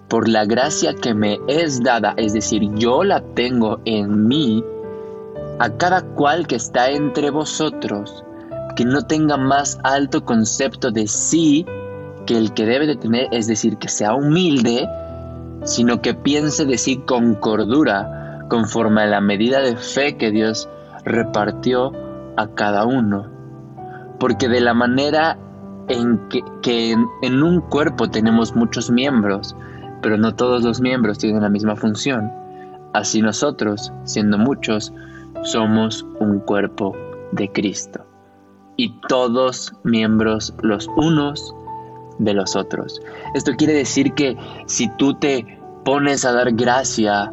por 0.08 0.30
la 0.30 0.46
gracia 0.46 0.94
que 0.94 1.14
me 1.14 1.40
es 1.48 1.82
dada, 1.82 2.14
es 2.18 2.34
decir, 2.34 2.70
yo 2.76 3.04
la 3.04 3.22
tengo 3.34 3.80
en 3.86 4.28
mí, 4.28 4.64
a 5.60 5.70
cada 5.70 6.02
cual 6.02 6.48
que 6.48 6.56
está 6.56 6.90
entre 6.90 7.30
vosotros, 7.30 8.24
que 8.76 8.86
no 8.86 9.04
tenga 9.04 9.38
más 9.38 9.80
alto 9.84 10.26
concepto 10.26 10.92
de 10.92 11.08
sí 11.08 11.66
que 12.26 12.38
el 12.38 12.54
que 12.54 12.66
debe 12.66 12.88
de 12.88 12.96
tener, 12.96 13.28
es 13.32 13.48
decir, 13.48 13.78
que 13.78 13.88
sea 13.88 14.16
humilde, 14.16 14.90
sino 15.64 16.02
que 16.02 16.14
piense 16.14 16.66
de 16.66 16.78
sí 16.78 16.98
con 16.98 17.36
cordura, 17.36 18.46
conforme 18.50 19.02
a 19.02 19.08
la 19.08 19.22
medida 19.22 19.60
de 19.62 19.76
fe 19.76 20.18
que 20.18 20.32
Dios 20.32 20.70
repartió 21.04 21.92
a 22.38 22.48
cada 22.48 22.86
uno. 22.86 23.28
Porque 24.20 24.48
de 24.48 24.62
la 24.62 24.74
manera 24.74 25.38
en 25.88 26.20
que, 26.62 26.92
en, 27.22 27.44
un 27.44 27.62
cuerpo 27.62 28.10
tenemos 28.10 28.56
muchos 28.56 28.90
miembros, 28.90 29.56
pero 30.02 30.18
no 30.18 30.36
todos 30.36 30.64
los 30.64 30.82
miembros 30.82 31.18
tienen 31.18 31.42
la 31.42 31.50
misma 31.50 31.76
función, 31.76 32.32
así 32.94 33.22
nosotros, 33.22 33.92
siendo 34.04 34.38
muchos, 34.38 34.94
somos 35.44 36.06
un 36.20 36.40
cuerpo 36.40 36.96
de 37.32 37.52
Cristo. 37.52 38.06
Y 38.78 39.00
todos 39.08 39.74
miembros 39.84 40.54
los 40.62 40.88
unos 40.96 41.56
de 42.20 42.34
los 42.34 42.56
otros. 42.56 43.02
Esto 43.34 43.54
quiere 43.58 43.74
decir 43.74 44.14
que 44.14 44.38
si 44.66 44.90
tú 44.98 45.14
te 45.16 45.60
pones 45.84 46.26
a 46.26 46.32
dar 46.32 46.54
gracia 46.54 47.32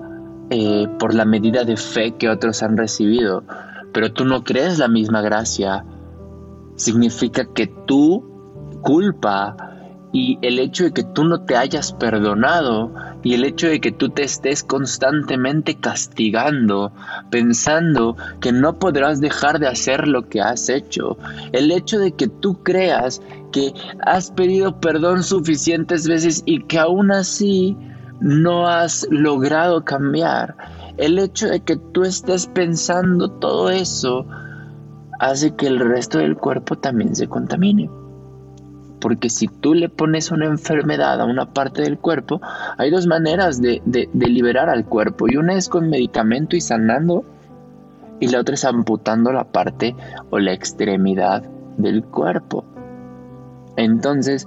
eh, 0.51 0.89
por 0.99 1.15
la 1.15 1.25
medida 1.25 1.65
de 1.65 1.77
fe 1.77 2.13
que 2.17 2.29
otros 2.29 2.63
han 2.63 2.77
recibido, 2.77 3.45
pero 3.93 4.13
tú 4.13 4.25
no 4.25 4.45
crees 4.45 4.79
la 4.79 4.89
misma 4.89 5.23
gracia, 5.23 5.85
significa 6.77 7.45
que 7.45 7.67
tu 7.67 8.25
culpa 8.83 9.57
y 10.13 10.39
el 10.43 10.59
hecho 10.59 10.85
de 10.85 10.93
que 10.93 11.05
tú 11.05 11.25
no 11.25 11.45
te 11.45 11.57
hayas 11.57 11.93
perdonado 11.93 12.93
y 13.23 13.35
el 13.35 13.45
hecho 13.45 13.69
de 13.69 13.81
que 13.81 13.93
tú 13.93 14.11
te 14.11 14.25
estés 14.25 14.63
constantemente 14.63 15.77
castigando, 15.77 16.93
pensando 17.31 18.17
que 18.41 18.53
no 18.53 18.79
podrás 18.79 19.21
dejar 19.21 19.59
de 19.59 19.69
hacer 19.69 20.09
lo 20.09 20.29
que 20.29 20.41
has 20.41 20.69
hecho, 20.69 21.17
el 21.53 21.71
hecho 21.71 21.99
de 21.99 22.13
que 22.13 22.29
tú 22.29 22.63
creas 22.63 23.23
que 23.53 23.73
has 24.05 24.31
pedido 24.31 24.81
perdón 24.81 25.23
suficientes 25.23 26.09
veces 26.09 26.43
y 26.47 26.65
que 26.65 26.79
aún 26.79 27.13
así 27.13 27.77
no 28.21 28.69
has 28.69 29.07
logrado 29.11 29.85
cambiar. 29.85 30.57
El 30.97 31.19
hecho 31.19 31.49
de 31.49 31.61
que 31.61 31.77
tú 31.77 32.03
estés 32.03 32.47
pensando 32.47 33.31
todo 33.31 33.71
eso 33.71 34.27
hace 35.19 35.55
que 35.55 35.67
el 35.67 35.79
resto 35.79 36.19
del 36.19 36.37
cuerpo 36.37 36.77
también 36.77 37.15
se 37.15 37.29
contamine. 37.29 37.89
Porque 39.03 39.29
si 39.29 39.49
tú 39.49 39.75
le 39.75 39.89
pones 39.89 40.31
una 40.31 40.47
enfermedad 40.47 41.21
a 41.21 41.25
una 41.25 41.53
parte 41.53 41.83
del 41.83 41.99
cuerpo, 41.99 42.41
hay 42.79 42.89
dos 42.93 43.09
maneras 43.09 43.61
de, 43.61 43.83
liberar 44.15 44.71
al 44.71 44.85
cuerpo. 44.85 45.27
Y 45.29 45.37
una 45.37 45.55
es 45.55 45.69
con 45.69 45.91
medicamento 45.91 46.55
y 46.55 46.61
sanando, 46.61 47.25
y 48.21 48.29
la 48.29 48.39
otra 48.39 48.55
es 48.55 48.65
amputando 48.65 49.33
la 49.33 49.43
parte 49.43 49.97
o 50.31 50.39
la 50.39 50.53
extremidad 50.53 51.43
del 51.77 52.05
cuerpo. 52.05 52.65
Entonces, 53.77 54.47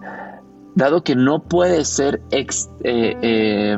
dado 0.74 1.04
que 1.04 1.18
no 1.18 1.44
puede 1.44 1.84
ser 1.84 2.22
eh, 2.32 2.48
eh, 2.84 3.78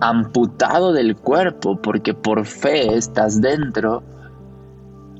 amputado 0.00 0.94
del 0.94 1.16
cuerpo 1.16 1.76
porque 1.76 2.14
por 2.14 2.46
fe 2.46 2.94
estás 2.94 3.42
dentro, 3.42 4.02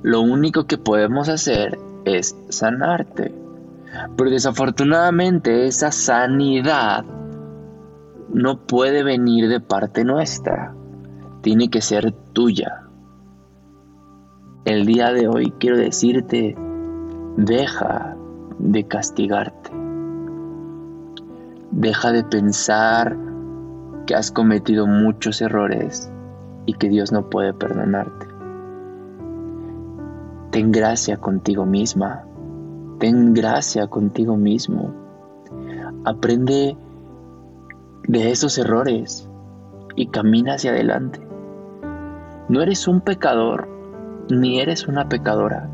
lo 0.03 0.23
único 0.23 0.67
que 0.67 0.79
podemos 0.79 1.29
hacer 1.29 1.79
es 2.07 2.35
sanarte. 2.49 3.40
Pero 4.17 4.31
desafortunadamente 4.31 5.67
esa 5.67 5.91
sanidad 5.91 7.05
no 8.33 8.59
puede 8.59 9.03
venir 9.03 9.49
de 9.49 9.61
parte 9.61 10.05
nuestra, 10.05 10.75
tiene 11.43 11.69
que 11.69 11.81
ser 11.81 12.13
tuya. 12.33 12.85
El 14.65 14.87
día 14.87 15.13
de 15.13 15.27
hoy 15.27 15.53
quiero 15.59 15.79
decirte, 15.79 16.57
deja 17.37 18.17
de 18.59 18.87
castigarte. 18.87 19.71
Deja 21.71 22.13
de 22.13 22.25
pensar 22.25 23.17
que 24.07 24.15
has 24.15 24.31
cometido 24.31 24.87
muchos 24.87 25.41
errores 25.41 26.11
y 26.67 26.75
que 26.75 26.89
Dios 26.89 27.11
no 27.11 27.31
puede 27.31 27.55
perdonarte. 27.55 28.27
Ten 30.51 30.73
gracia 30.73 31.17
contigo 31.17 31.65
misma. 31.65 32.25
Ten 33.01 33.33
gracia 33.33 33.87
contigo 33.87 34.37
mismo. 34.37 34.93
Aprende 36.05 36.77
de 38.07 38.31
esos 38.31 38.59
errores 38.59 39.27
y 39.97 40.09
camina 40.09 40.55
hacia 40.55 40.73
adelante. 40.73 41.19
No 42.51 42.61
eres 42.61 42.87
un 42.87 43.01
pecador, 43.01 43.69
ni 44.29 44.61
eres 44.61 44.87
una 44.87 45.09
pecadora. 45.09 45.71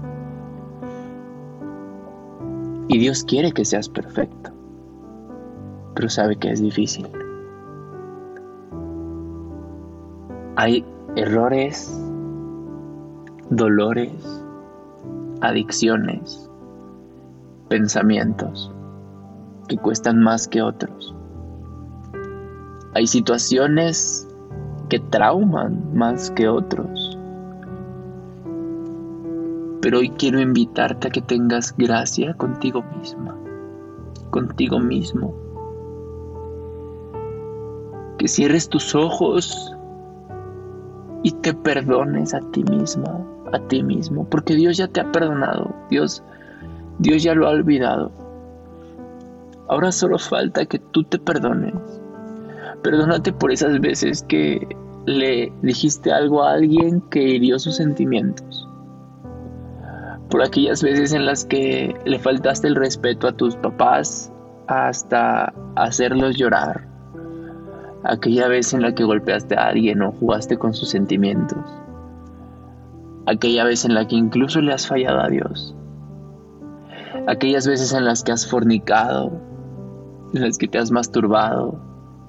Y 2.87 2.99
Dios 2.99 3.25
quiere 3.25 3.51
que 3.51 3.65
seas 3.65 3.89
perfecto, 3.89 4.53
pero 5.95 6.09
sabe 6.09 6.37
que 6.37 6.53
es 6.53 6.63
difícil. 6.63 7.09
Hay 10.55 10.85
errores, 11.17 11.93
dolores, 13.51 14.13
adicciones, 15.41 16.46
pensamientos 17.69 18.73
que 19.69 19.77
cuestan 19.77 20.23
más 20.23 20.49
que 20.49 20.63
otros. 20.63 21.15
Hay 22.95 23.07
situaciones 23.07 24.27
que 24.89 24.99
trauman 24.99 25.95
más 25.95 26.31
que 26.31 26.49
otros. 26.49 27.19
Pero 29.83 29.99
hoy 29.99 30.11
quiero 30.11 30.41
invitarte 30.41 31.09
a 31.09 31.11
que 31.11 31.21
tengas 31.21 31.77
gracia 31.77 32.35
contigo 32.35 32.83
misma, 32.97 33.37
contigo 34.31 34.79
mismo. 34.79 35.35
Que 38.19 38.29
cierres 38.29 38.69
tus 38.69 38.95
ojos 38.95 39.77
y 41.23 41.33
te 41.33 41.55
perdones 41.55 42.35
a 42.35 42.41
ti 42.41 42.65
misma, 42.65 43.21
a 43.53 43.59
ti 43.59 43.83
mismo, 43.83 44.27
porque 44.29 44.55
Dios 44.55 44.77
ya 44.77 44.89
te 44.89 45.01
ha 45.01 45.13
perdonado, 45.13 45.75
Dios, 45.91 46.23
Dios 46.99 47.23
ya 47.23 47.35
lo 47.35 47.47
ha 47.47 47.51
olvidado. 47.51 48.11
Ahora 49.69 49.93
solo 49.93 50.19
falta 50.19 50.67
que 50.67 50.79
tú 50.79 51.05
te 51.05 51.19
perdones. 51.19 51.75
Perdónate 52.83 53.33
por 53.33 53.51
esas 53.51 53.81
veces 53.81 54.23
que 54.29 54.67
le 55.07 55.53
dijiste 55.63 56.13
algo 56.13 56.43
a 56.43 56.53
alguien 56.53 57.01
que 57.11 57.23
hirió 57.23 57.59
sus 57.59 57.77
sentimientos 57.77 58.67
por 60.31 60.43
aquellas 60.43 60.83
veces 60.83 61.13
en 61.13 61.25
las 61.25 61.45
que 61.45 61.95
le 62.05 62.19
faltaste 62.19 62.67
el 62.67 62.75
respeto 62.75 63.29
a 63.29 63.33
tus 63.33 63.57
papás 63.57 64.33
hasta 64.67 65.53
hacerlos 65.77 66.37
llorar, 66.37 66.87
aquella 68.03 68.49
vez 68.49 68.75
en 68.75 68.83
la 68.83 68.95
que 68.95 69.05
golpeaste 69.05 69.57
a 69.57 69.69
alguien 69.69 70.03
o 70.03 70.13
jugaste 70.13 70.59
con 70.59 70.75
sus 70.75 70.91
sentimientos, 70.91 71.65
aquella 73.27 73.65
vez 73.65 73.85
en 73.85 73.95
la 73.95 74.07
que 74.07 74.17
incluso 74.17 74.61
le 74.61 74.73
has 74.73 74.87
fallado 74.87 75.21
a 75.21 75.29
Dios, 75.29 75.75
aquellas 77.27 77.67
veces 77.67 77.93
en 77.93 78.05
las 78.05 78.23
que 78.23 78.33
has 78.33 78.49
fornicado, 78.49 79.33
en 80.33 80.43
las 80.43 80.59
que 80.59 80.69
te 80.69 80.79
has 80.79 80.91
masturbado, 80.91 81.81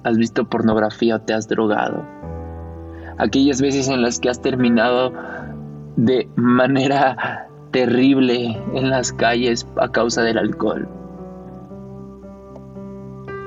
has 0.04 0.16
visto 0.16 0.48
pornografía 0.48 1.16
o 1.16 1.20
te 1.20 1.34
has 1.34 1.48
drogado, 1.48 2.04
aquellas 3.18 3.60
veces 3.60 3.88
en 3.88 4.02
las 4.02 4.18
que 4.18 4.28
has 4.28 4.40
terminado 4.40 5.12
de 5.96 6.28
manera 6.36 7.48
terrible 7.70 8.56
en 8.74 8.90
las 8.90 9.12
calles 9.12 9.66
a 9.76 9.90
causa 9.90 10.22
del 10.22 10.38
alcohol. 10.38 10.88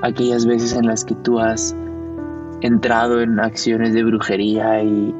Aquellas 0.03 0.45
veces 0.45 0.75
en 0.75 0.87
las 0.87 1.05
que 1.05 1.15
tú 1.15 1.39
has 1.39 1.75
entrado 2.61 3.21
en 3.21 3.39
acciones 3.39 3.93
de 3.93 4.03
brujería 4.03 4.83
y, 4.83 5.15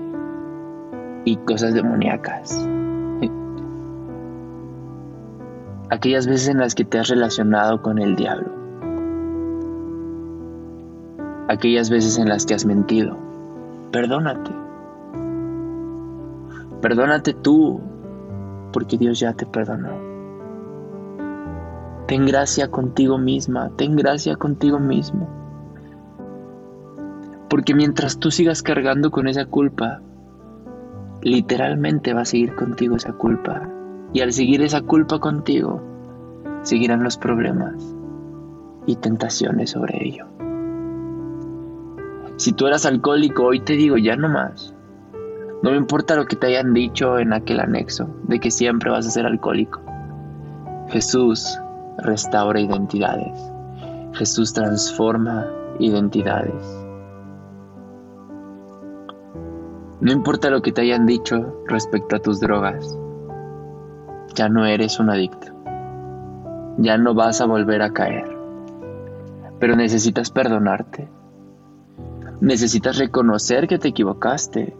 y 1.26 1.38
cosas 1.38 1.74
demoníacas. 1.74 2.67
Aquellas 5.91 6.25
veces 6.25 6.47
en 6.47 6.58
las 6.58 6.73
que 6.73 6.86
te 6.86 6.99
has 6.99 7.10
relacionado 7.10 7.82
con 7.82 7.99
el 7.99 8.15
diablo. 8.15 8.49
Aquellas 11.49 11.89
veces 11.89 12.17
en 12.17 12.30
las 12.30 12.45
que 12.45 12.54
has 12.54 12.65
mentido. 12.65 13.17
Perdónate. 13.91 14.51
Perdónate 16.82 17.34
tú 17.34 17.82
porque 18.71 18.97
Dios 18.97 19.19
ya 19.19 19.34
te 19.34 19.45
perdonó. 19.45 19.89
Ten 22.08 22.25
gracia 22.25 22.71
contigo 22.71 23.17
misma, 23.17 23.69
ten 23.75 23.97
gracia 23.97 24.38
contigo 24.38 24.80
mismo. 24.80 25.27
Porque 27.49 27.75
mientras 27.75 28.17
tú 28.17 28.32
sigas 28.32 28.63
cargando 28.63 29.12
con 29.12 29.27
esa 29.27 29.43
culpa, 29.43 29.99
literalmente 31.21 32.13
va 32.13 32.21
a 32.21 32.25
seguir 32.25 32.56
contigo 32.56 32.95
esa 32.95 33.12
culpa. 33.12 33.81
Y 34.13 34.21
al 34.21 34.34
seguir 34.34 34.62
esa 34.62 34.82
culpa 34.82 35.19
contigo, 35.19 35.82
seguirán 36.63 37.04
los 37.04 37.17
problemas 37.17 37.95
y 38.86 38.95
tentaciones 38.95 39.71
sobre 39.71 40.06
ello. 40.06 40.26
Si 42.36 42.54
tú 42.54 42.67
eras 42.67 42.86
alcohólico, 42.86 43.43
hoy 43.43 43.60
te 43.60 43.74
digo 43.74 43.97
ya 43.97 44.15
no 44.15 44.28
más. 44.28 44.74
No 45.63 45.71
me 45.71 45.78
importa 45.78 46.15
lo 46.15 46.26
que 46.26 46.36
te 46.36 46.47
hayan 46.47 46.74
dicho 46.74 47.19
en 47.19 47.34
aquel 47.34 47.60
anexo, 47.60 48.10
de 48.24 48.39
que 48.39 48.50
siempre 48.50 48.89
vas 48.89 49.06
a 49.06 49.12
ser 49.12 49.26
alcohólico. 49.26 49.80
Jesús 50.89 51.60
restaura 52.00 52.60
identidades. 52.60 53.38
Jesús 54.13 54.54
transforma 54.54 55.45
identidades. 55.80 56.86
No 60.00 60.12
importa 60.12 60.50
lo 60.50 60.63
que 60.63 60.71
te 60.71 60.82
hayan 60.82 61.06
dicho 61.06 61.63
respecto 61.67 62.15
a 62.15 62.19
tus 62.19 62.39
drogas, 62.39 62.97
ya 64.34 64.50
no 64.50 64.65
eres 64.65 65.00
un 65.00 65.10
adicto. 65.10 65.48
Ya 66.78 66.98
no 66.98 67.13
vas 67.13 67.41
a 67.41 67.46
volver 67.46 67.82
a 67.82 67.94
caer. 67.94 68.26
Pero 69.60 69.76
necesitas 69.76 70.32
perdonarte. 70.32 71.10
Necesitas 72.39 72.98
reconocer 72.98 73.67
que 73.67 73.78
te 73.78 73.89
equivocaste 73.89 74.76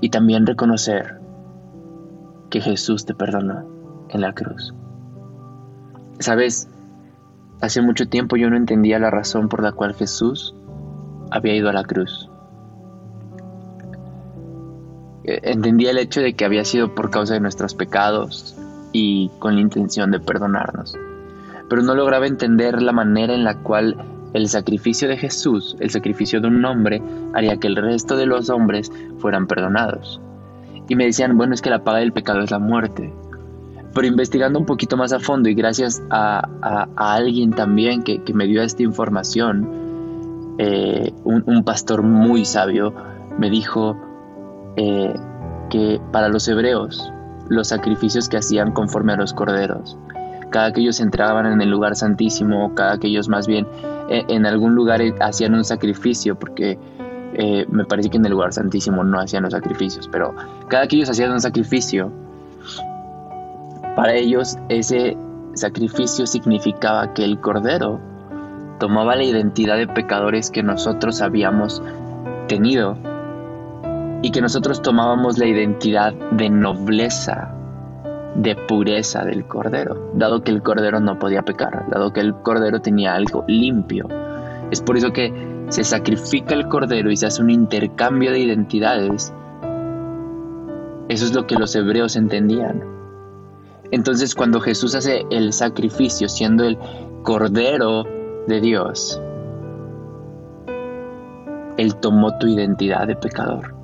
y 0.00 0.10
también 0.10 0.46
reconocer 0.46 1.20
que 2.50 2.60
Jesús 2.60 3.06
te 3.06 3.14
perdonó 3.14 3.64
en 4.10 4.20
la 4.20 4.34
cruz. 4.34 4.74
Sabes, 6.18 6.68
hace 7.60 7.80
mucho 7.80 8.08
tiempo 8.08 8.36
yo 8.36 8.50
no 8.50 8.56
entendía 8.56 8.98
la 8.98 9.10
razón 9.10 9.48
por 9.48 9.62
la 9.62 9.72
cual 9.72 9.94
Jesús 9.94 10.54
había 11.30 11.54
ido 11.54 11.70
a 11.70 11.72
la 11.72 11.84
cruz. 11.84 12.28
Eh, 15.24 15.40
entendía 15.44 15.90
el 15.90 15.98
hecho 15.98 16.20
de 16.20 16.34
que 16.34 16.44
había 16.44 16.64
sido 16.64 16.94
por 16.94 17.10
causa 17.10 17.34
de 17.34 17.40
nuestros 17.40 17.74
pecados 17.74 18.56
y 18.92 19.30
con 19.38 19.54
la 19.54 19.60
intención 19.60 20.10
de 20.10 20.20
perdonarnos, 20.20 20.96
pero 21.68 21.82
no 21.82 21.94
lograba 21.94 22.26
entender 22.26 22.82
la 22.82 22.92
manera 22.92 23.34
en 23.34 23.44
la 23.44 23.58
cual 23.62 23.96
el 24.34 24.48
sacrificio 24.48 25.08
de 25.08 25.16
Jesús, 25.16 25.76
el 25.80 25.90
sacrificio 25.90 26.40
de 26.40 26.48
un 26.48 26.64
hombre, 26.64 27.02
haría 27.34 27.58
que 27.58 27.68
el 27.68 27.76
resto 27.76 28.16
de 28.16 28.26
los 28.26 28.50
hombres 28.50 28.90
fueran 29.18 29.46
perdonados. 29.46 30.20
Y 30.88 30.96
me 30.96 31.04
decían, 31.04 31.36
bueno, 31.36 31.54
es 31.54 31.62
que 31.62 31.70
la 31.70 31.84
paga 31.84 31.98
del 31.98 32.12
pecado 32.12 32.40
es 32.40 32.50
la 32.50 32.58
muerte. 32.58 33.12
Pero 33.94 34.06
investigando 34.06 34.58
un 34.58 34.66
poquito 34.66 34.96
más 34.96 35.12
a 35.12 35.20
fondo 35.20 35.48
y 35.48 35.54
gracias 35.54 36.02
a, 36.10 36.48
alguien 36.96 37.52
también 37.52 38.02
que, 38.02 38.20
me 38.32 38.46
dio 38.46 38.62
esta 38.62 38.82
información, 38.82 39.68
eh, 40.58 41.12
un, 41.24 41.64
pastor 41.64 42.02
muy 42.02 42.44
sabio 42.44 42.94
me 43.38 43.50
dijo 43.50 43.96
eh, 44.76 45.14
que 45.70 46.00
para 46.12 46.28
los 46.28 46.46
hebreos 46.48 47.12
los 47.48 47.68
sacrificios 47.68 48.28
que 48.28 48.38
hacían 48.38 48.72
conforme 48.72 49.12
a 49.12 49.16
los 49.16 49.34
corderos 49.34 49.98
cada 50.52 50.72
que 50.72 50.82
ellos 50.82 51.00
entraban 51.00 51.46
en 51.46 51.60
el 51.60 51.70
lugar 51.70 51.96
santísimo, 51.96 52.72
cada 52.76 52.98
que 52.98 53.08
ellos 53.08 53.28
más 53.28 53.48
bien 53.48 53.66
eh, 54.08 54.22
en 54.28 54.46
algún 54.46 54.76
lugar 54.76 55.00
hacían 55.20 55.54
un 55.54 55.64
sacrificio, 55.64 56.38
porque 56.38 56.78
eh, 57.34 57.66
me 57.68 57.84
parece 57.84 58.10
que 58.10 58.18
en 58.18 58.26
el 58.26 58.32
lugar 58.32 58.52
santísimo 58.52 59.02
no 59.02 59.18
hacían 59.18 59.42
los 59.42 59.52
sacrificios, 59.52 60.08
pero 60.12 60.32
cada 60.68 60.86
que 60.86 60.96
ellos 60.96 61.10
hacían 61.10 61.32
un 61.32 61.40
sacrificio, 61.40 62.12
para 63.96 64.14
ellos 64.14 64.56
ese 64.68 65.16
sacrificio 65.54 66.26
significaba 66.26 67.12
que 67.14 67.24
el 67.24 67.40
cordero 67.40 67.98
tomaba 68.78 69.16
la 69.16 69.24
identidad 69.24 69.76
de 69.76 69.86
pecadores 69.86 70.50
que 70.50 70.62
nosotros 70.62 71.20
habíamos 71.20 71.82
tenido 72.48 72.96
y 74.22 74.30
que 74.30 74.40
nosotros 74.40 74.80
tomábamos 74.80 75.36
la 75.38 75.46
identidad 75.46 76.14
de 76.30 76.48
nobleza, 76.48 77.52
de 78.36 78.54
pureza 78.54 79.24
del 79.24 79.46
cordero, 79.46 80.12
dado 80.14 80.42
que 80.42 80.52
el 80.52 80.62
cordero 80.62 81.00
no 81.00 81.18
podía 81.18 81.42
pecar, 81.42 81.86
dado 81.90 82.12
que 82.12 82.20
el 82.20 82.34
cordero 82.34 82.80
tenía 82.80 83.14
algo 83.14 83.44
limpio. 83.48 84.06
Es 84.70 84.80
por 84.80 84.96
eso 84.96 85.12
que 85.12 85.64
se 85.68 85.82
sacrifica 85.82 86.54
el 86.54 86.68
cordero 86.68 87.10
y 87.10 87.16
se 87.16 87.26
hace 87.26 87.42
un 87.42 87.50
intercambio 87.50 88.30
de 88.30 88.38
identidades. 88.38 89.34
Eso 91.08 91.24
es 91.26 91.34
lo 91.34 91.46
que 91.46 91.56
los 91.56 91.74
hebreos 91.74 92.14
entendían. 92.14 92.84
Entonces 93.90 94.36
cuando 94.36 94.60
Jesús 94.60 94.94
hace 94.94 95.26
el 95.30 95.52
sacrificio 95.52 96.28
siendo 96.28 96.64
el 96.64 96.78
cordero 97.24 98.04
de 98.46 98.60
Dios, 98.60 99.20
Él 101.76 101.96
tomó 101.96 102.38
tu 102.38 102.46
identidad 102.46 103.08
de 103.08 103.16
pecador 103.16 103.81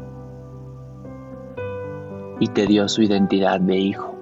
y 2.41 2.49
te 2.49 2.67
dio 2.67 2.89
su 2.89 3.03
identidad 3.03 3.61
de 3.61 3.77
hijo. 3.77 4.15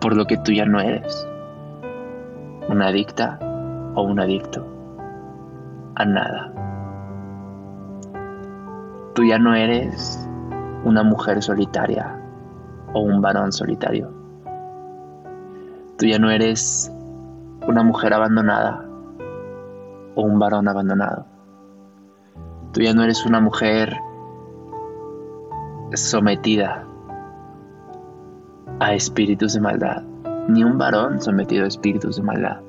Por 0.00 0.16
lo 0.16 0.26
que 0.26 0.36
tú 0.38 0.52
ya 0.52 0.66
no 0.66 0.80
eres 0.80 1.26
una 2.68 2.88
adicta 2.88 3.38
o 3.94 4.02
un 4.02 4.20
adicto 4.20 4.66
a 5.94 6.04
nada. 6.04 6.52
Tú 9.14 9.24
ya 9.24 9.38
no 9.38 9.54
eres 9.54 10.28
una 10.84 11.02
mujer 11.02 11.42
solitaria 11.42 12.20
o 12.92 13.00
un 13.00 13.20
varón 13.20 13.52
solitario. 13.52 14.12
Tú 15.98 16.06
ya 16.06 16.18
no 16.18 16.30
eres 16.30 16.92
una 17.66 17.82
mujer 17.82 18.12
abandonada 18.12 18.84
o 20.16 20.22
un 20.22 20.38
varón 20.38 20.68
abandonado. 20.68 21.26
Tú 22.72 22.80
ya 22.80 22.92
no 22.92 23.04
eres 23.04 23.24
una 23.24 23.40
mujer 23.40 23.96
sometida 25.96 26.86
a 28.80 28.94
espíritus 28.94 29.54
de 29.54 29.60
maldad, 29.60 30.02
ni 30.48 30.64
un 30.64 30.78
varón 30.78 31.20
sometido 31.20 31.64
a 31.64 31.68
espíritus 31.68 32.16
de 32.16 32.22
maldad. 32.22 32.60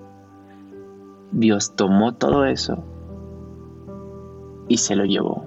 Dios 1.31 1.75
tomó 1.75 2.13
todo 2.13 2.45
eso 2.45 2.83
y 4.67 4.77
se 4.77 4.95
lo 4.95 5.05
llevó, 5.05 5.43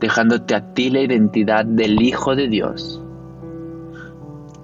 dejándote 0.00 0.54
a 0.54 0.74
ti 0.74 0.90
la 0.90 1.00
identidad 1.00 1.64
del 1.64 2.02
Hijo 2.02 2.34
de 2.34 2.48
Dios. 2.48 3.02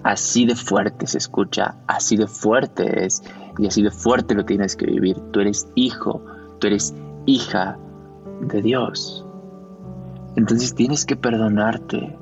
Así 0.03 0.45
de 0.45 0.55
fuerte 0.55 1.07
se 1.07 1.19
escucha, 1.19 1.77
así 1.87 2.17
de 2.17 2.27
fuerte 2.27 3.07
es 3.07 3.23
y 3.59 3.67
así 3.67 3.83
de 3.83 3.91
fuerte 3.91 4.35
lo 4.35 4.45
tienes 4.45 4.77
que 4.77 4.87
vivir. 4.87 5.19
Tú 5.31 5.41
eres 5.41 5.67
hijo, 5.75 6.21
tú 6.59 6.67
eres 6.67 6.95
hija 7.25 7.79
de 8.43 8.61
Dios. 8.61 9.24
Entonces 10.37 10.75
tienes 10.75 11.05
que 11.05 11.17
perdonarte, 11.17 12.17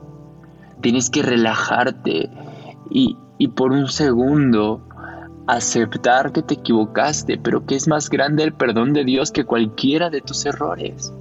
tienes 0.80 1.10
que 1.10 1.22
relajarte 1.22 2.30
y, 2.90 3.16
y 3.38 3.48
por 3.48 3.72
un 3.72 3.88
segundo 3.88 4.82
aceptar 5.46 6.32
que 6.32 6.42
te 6.42 6.54
equivocaste, 6.54 7.38
pero 7.38 7.66
que 7.66 7.74
es 7.74 7.88
más 7.88 8.10
grande 8.10 8.44
el 8.44 8.52
perdón 8.52 8.92
de 8.92 9.04
Dios 9.04 9.32
que 9.32 9.44
cualquiera 9.44 10.10
de 10.10 10.20
tus 10.20 10.44
errores. 10.46 11.12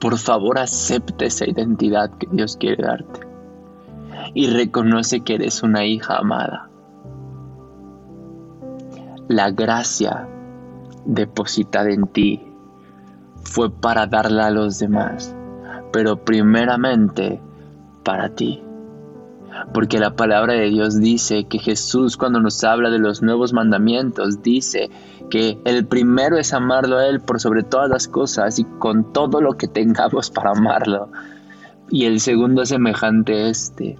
Por 0.00 0.16
favor, 0.18 0.58
acepta 0.58 1.24
esa 1.24 1.48
identidad 1.48 2.10
que 2.18 2.28
Dios 2.30 2.56
quiere 2.56 2.82
darte 2.82 3.20
y 4.34 4.48
reconoce 4.48 5.20
que 5.20 5.34
eres 5.34 5.62
una 5.62 5.84
hija 5.84 6.18
amada. 6.18 6.70
La 9.26 9.50
gracia 9.50 10.28
depositada 11.04 11.90
en 11.90 12.06
ti 12.06 12.42
fue 13.42 13.70
para 13.70 14.06
darla 14.06 14.46
a 14.46 14.50
los 14.50 14.78
demás, 14.78 15.34
pero 15.92 16.24
primeramente 16.24 17.40
para 18.04 18.30
ti. 18.30 18.62
Porque 19.72 19.98
la 19.98 20.14
palabra 20.14 20.54
de 20.54 20.68
Dios 20.68 21.00
dice 21.00 21.44
que 21.44 21.58
Jesús 21.58 22.16
cuando 22.16 22.40
nos 22.40 22.62
habla 22.64 22.90
de 22.90 22.98
los 22.98 23.22
nuevos 23.22 23.52
mandamientos 23.52 24.42
dice 24.42 24.90
que 25.30 25.58
el 25.64 25.86
primero 25.86 26.36
es 26.36 26.52
amarlo 26.52 26.98
a 26.98 27.06
Él 27.06 27.20
por 27.20 27.40
sobre 27.40 27.62
todas 27.62 27.88
las 27.88 28.08
cosas 28.08 28.58
y 28.58 28.64
con 28.64 29.12
todo 29.12 29.40
lo 29.40 29.54
que 29.54 29.66
tengamos 29.66 30.30
para 30.30 30.50
amarlo. 30.50 31.10
Y 31.90 32.04
el 32.04 32.20
segundo 32.20 32.62
es 32.62 32.68
semejante 32.68 33.34
a 33.34 33.48
este, 33.48 33.98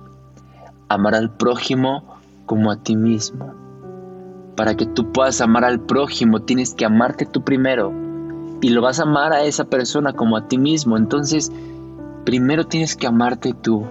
amar 0.89 1.15
al 1.15 1.31
prójimo 1.31 2.19
como 2.47 2.71
a 2.71 2.77
ti 2.77 2.97
mismo. 2.97 3.68
Para 4.59 4.75
que 4.75 4.87
tú 4.87 5.13
puedas 5.13 5.41
amar 5.41 5.65
al 5.65 5.79
prójimo 5.79 6.41
tienes 6.41 6.75
que 6.75 6.85
amarte 6.85 7.25
tú 7.27 7.45
primero 7.45 7.93
y 8.61 8.71
lo 8.71 8.83
vas 8.83 8.99
a 8.99 9.05
amar 9.05 9.33
a 9.33 9.45
esa 9.45 9.67
persona 9.67 10.15
como 10.15 10.37
a 10.37 10.49
ti 10.49 10.59
mismo. 10.59 10.97
Entonces, 10.97 11.53
primero 12.25 12.65
tienes 12.65 12.97
que 12.97 13.07
amarte 13.07 13.55
tú. 13.55 13.87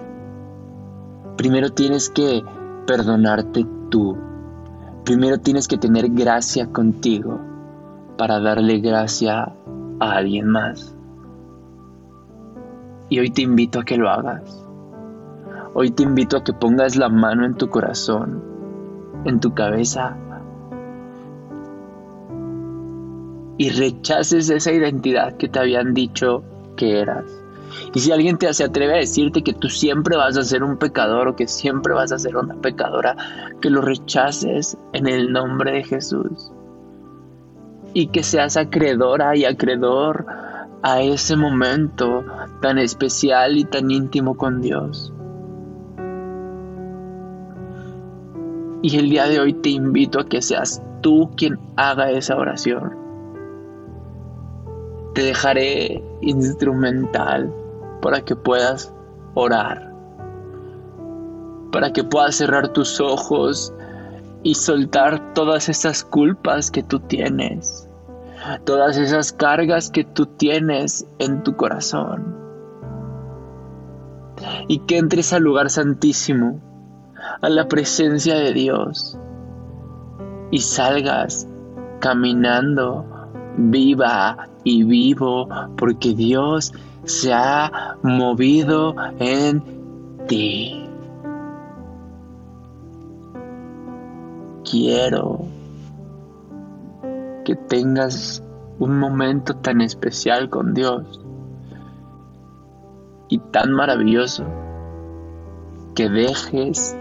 Primero 1.38 1.70
tienes 1.70 2.10
que 2.10 2.44
perdonarte 2.86 3.66
tú. 3.88 4.18
Primero 5.06 5.38
tienes 5.38 5.68
que 5.68 5.78
tener 5.78 6.10
gracia 6.10 6.66
contigo 6.66 7.40
para 8.18 8.38
darle 8.38 8.80
gracia 8.80 9.54
a 10.00 10.12
alguien 10.12 10.48
más. 10.48 10.94
Y 13.08 13.20
hoy 13.20 13.30
te 13.30 13.40
invito 13.40 13.80
a 13.80 13.84
que 13.86 13.96
lo 13.96 14.10
hagas. 14.10 14.66
Hoy 15.72 15.92
te 15.92 16.02
invito 16.02 16.36
a 16.36 16.44
que 16.44 16.52
pongas 16.52 16.94
la 16.96 17.08
mano 17.08 17.46
en 17.46 17.54
tu 17.54 17.70
corazón, 17.70 18.44
en 19.24 19.40
tu 19.40 19.54
cabeza, 19.54 20.18
y 23.58 23.70
rechaces 23.70 24.48
esa 24.48 24.72
identidad 24.72 25.36
que 25.36 25.48
te 25.48 25.58
habían 25.58 25.92
dicho 25.92 26.44
que 26.76 27.00
eras. 27.00 27.24
Y 27.92 28.00
si 28.00 28.12
alguien 28.12 28.38
te 28.38 28.52
se 28.54 28.64
atreve 28.64 28.94
a 28.94 28.98
decirte 28.98 29.42
que 29.42 29.52
tú 29.52 29.68
siempre 29.68 30.16
vas 30.16 30.36
a 30.38 30.44
ser 30.44 30.62
un 30.62 30.78
pecador 30.78 31.28
o 31.28 31.36
que 31.36 31.48
siempre 31.48 31.92
vas 31.92 32.12
a 32.12 32.18
ser 32.18 32.36
una 32.36 32.54
pecadora, 32.54 33.16
que 33.60 33.68
lo 33.68 33.82
rechaces 33.82 34.78
en 34.92 35.08
el 35.08 35.32
nombre 35.32 35.72
de 35.72 35.84
Jesús. 35.84 36.52
Y 37.94 38.06
que 38.08 38.22
seas 38.22 38.56
acreedora 38.56 39.36
y 39.36 39.44
acreedor 39.44 40.26
a 40.82 41.02
ese 41.02 41.36
momento 41.36 42.24
tan 42.62 42.78
especial 42.78 43.58
y 43.58 43.64
tan 43.64 43.90
íntimo 43.90 44.36
con 44.36 44.60
Dios. 44.60 45.12
Y 48.82 48.96
el 48.96 49.10
día 49.10 49.26
de 49.26 49.40
hoy 49.40 49.54
te 49.54 49.70
invito 49.70 50.20
a 50.20 50.26
que 50.26 50.40
seas 50.40 50.80
tú 51.00 51.30
quien 51.36 51.58
haga 51.76 52.10
esa 52.12 52.36
oración. 52.36 53.07
Te 55.18 55.24
dejaré 55.24 56.00
instrumental 56.20 57.52
para 58.00 58.20
que 58.20 58.36
puedas 58.36 58.94
orar, 59.34 59.92
para 61.72 61.92
que 61.92 62.04
puedas 62.04 62.36
cerrar 62.36 62.68
tus 62.68 63.00
ojos 63.00 63.74
y 64.44 64.54
soltar 64.54 65.34
todas 65.34 65.68
esas 65.68 66.04
culpas 66.04 66.70
que 66.70 66.84
tú 66.84 67.00
tienes, 67.00 67.88
todas 68.62 68.96
esas 68.96 69.32
cargas 69.32 69.90
que 69.90 70.04
tú 70.04 70.26
tienes 70.26 71.04
en 71.18 71.42
tu 71.42 71.56
corazón. 71.56 72.36
Y 74.68 74.78
que 74.86 74.98
entres 74.98 75.32
al 75.32 75.42
lugar 75.42 75.68
santísimo 75.68 76.60
a 77.42 77.48
la 77.48 77.66
presencia 77.66 78.36
de 78.36 78.52
Dios 78.52 79.18
y 80.52 80.60
salgas 80.60 81.48
caminando 81.98 83.17
viva 83.58 84.48
y 84.62 84.84
vivo 84.84 85.48
porque 85.76 86.14
Dios 86.14 86.72
se 87.04 87.32
ha 87.32 87.96
movido 88.02 88.94
en 89.18 89.62
ti. 90.28 90.88
Quiero 94.70 95.40
que 97.44 97.56
tengas 97.56 98.42
un 98.78 98.98
momento 98.98 99.56
tan 99.56 99.80
especial 99.80 100.50
con 100.50 100.72
Dios 100.74 101.20
y 103.28 103.38
tan 103.38 103.72
maravilloso 103.72 104.44
que 105.94 106.08
dejes 106.08 106.96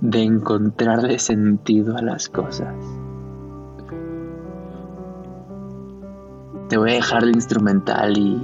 de 0.00 0.22
encontrarle 0.22 1.18
sentido 1.18 1.96
a 1.96 2.02
las 2.02 2.28
cosas. 2.28 2.99
Te 6.70 6.76
voy 6.76 6.92
a 6.92 6.94
dejar 6.94 7.24
el 7.24 7.34
instrumental 7.34 8.16
y 8.16 8.40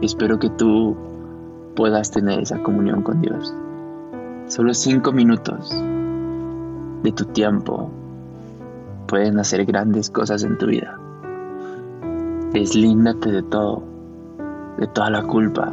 espero 0.00 0.38
que 0.38 0.48
tú 0.48 0.96
puedas 1.76 2.10
tener 2.10 2.40
esa 2.40 2.62
comunión 2.62 3.02
con 3.02 3.20
Dios. 3.20 3.54
Solo 4.46 4.72
cinco 4.72 5.12
minutos 5.12 5.70
de 7.02 7.12
tu 7.12 7.26
tiempo 7.26 7.90
pueden 9.06 9.38
hacer 9.38 9.66
grandes 9.66 10.08
cosas 10.08 10.42
en 10.42 10.56
tu 10.56 10.68
vida. 10.68 10.98
Deslíndate 12.54 13.30
de 13.30 13.42
todo, 13.42 13.82
de 14.78 14.86
toda 14.86 15.10
la 15.10 15.22
culpa. 15.24 15.70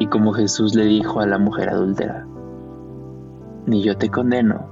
Y 0.00 0.06
como 0.08 0.34
Jesús 0.34 0.74
le 0.74 0.84
dijo 0.84 1.20
a 1.20 1.26
la 1.26 1.38
mujer 1.38 1.70
adúltera, 1.70 2.26
ni 3.64 3.82
yo 3.82 3.96
te 3.96 4.10
condeno, 4.10 4.66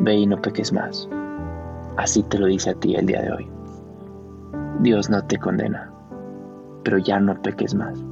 ve 0.00 0.14
y 0.14 0.26
no 0.26 0.40
peques 0.40 0.72
más. 0.72 1.06
Así 1.98 2.22
te 2.22 2.38
lo 2.38 2.46
dice 2.46 2.70
a 2.70 2.74
ti 2.74 2.94
el 2.94 3.04
día 3.04 3.20
de 3.20 3.32
hoy. 3.32 3.55
Dios 4.80 5.08
no 5.08 5.24
te 5.24 5.38
condena, 5.38 5.90
pero 6.84 6.98
ya 6.98 7.18
no 7.18 7.40
peques 7.40 7.74
más. 7.74 8.04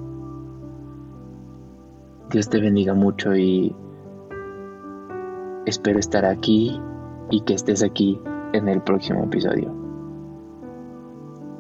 Dios 2.31 2.48
te 2.48 2.61
bendiga 2.61 2.94
mucho 2.94 3.37
y 3.37 3.77
espero 5.66 5.98
estar 5.98 6.24
aquí 6.24 6.81
y 7.31 7.42
que 7.42 7.55
estés 7.55 7.83
aquí 7.83 8.20
en 8.53 8.68
el 8.68 8.81
próximo 8.81 9.24
episodio. 9.24 9.72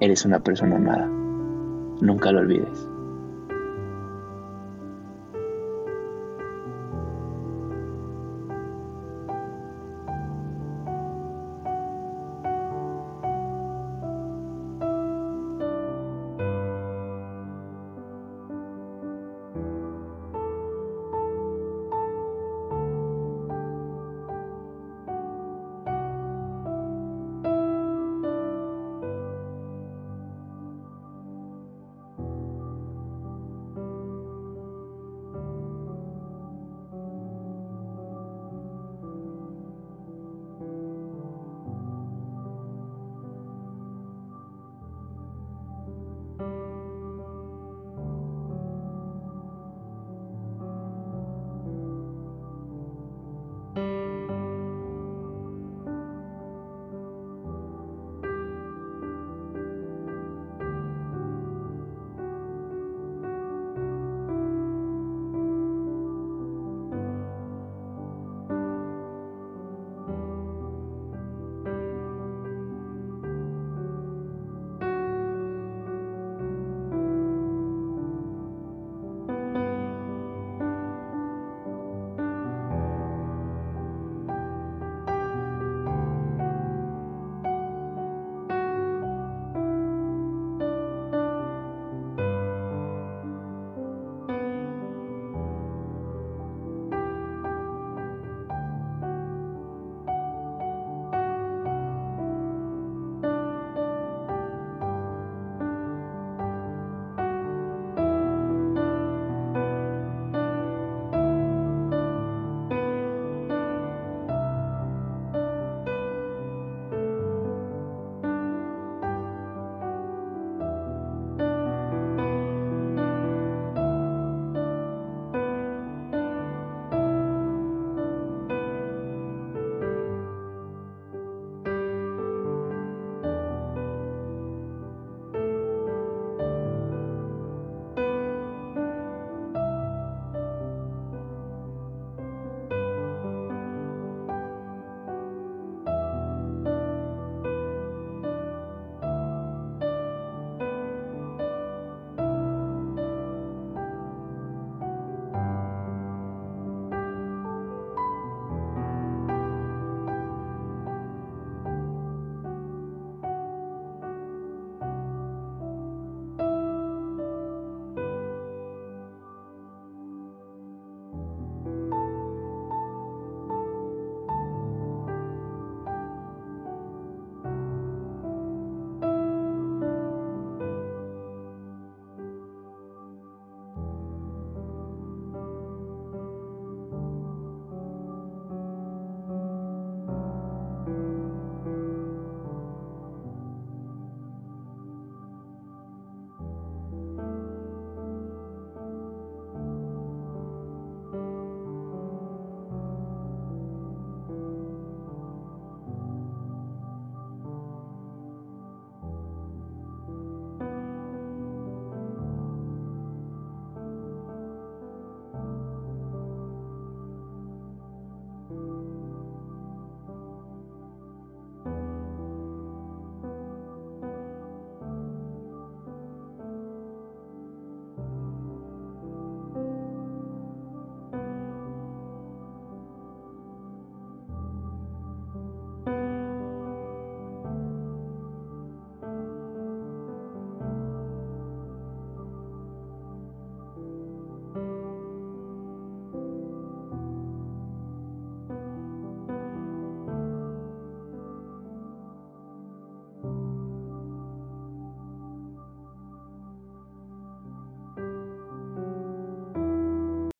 Eres 0.00 0.24
una 0.24 0.40
persona 0.40 0.76
amada. 0.76 1.06
Nunca 2.00 2.32
lo 2.32 2.40
olvides. 2.40 2.88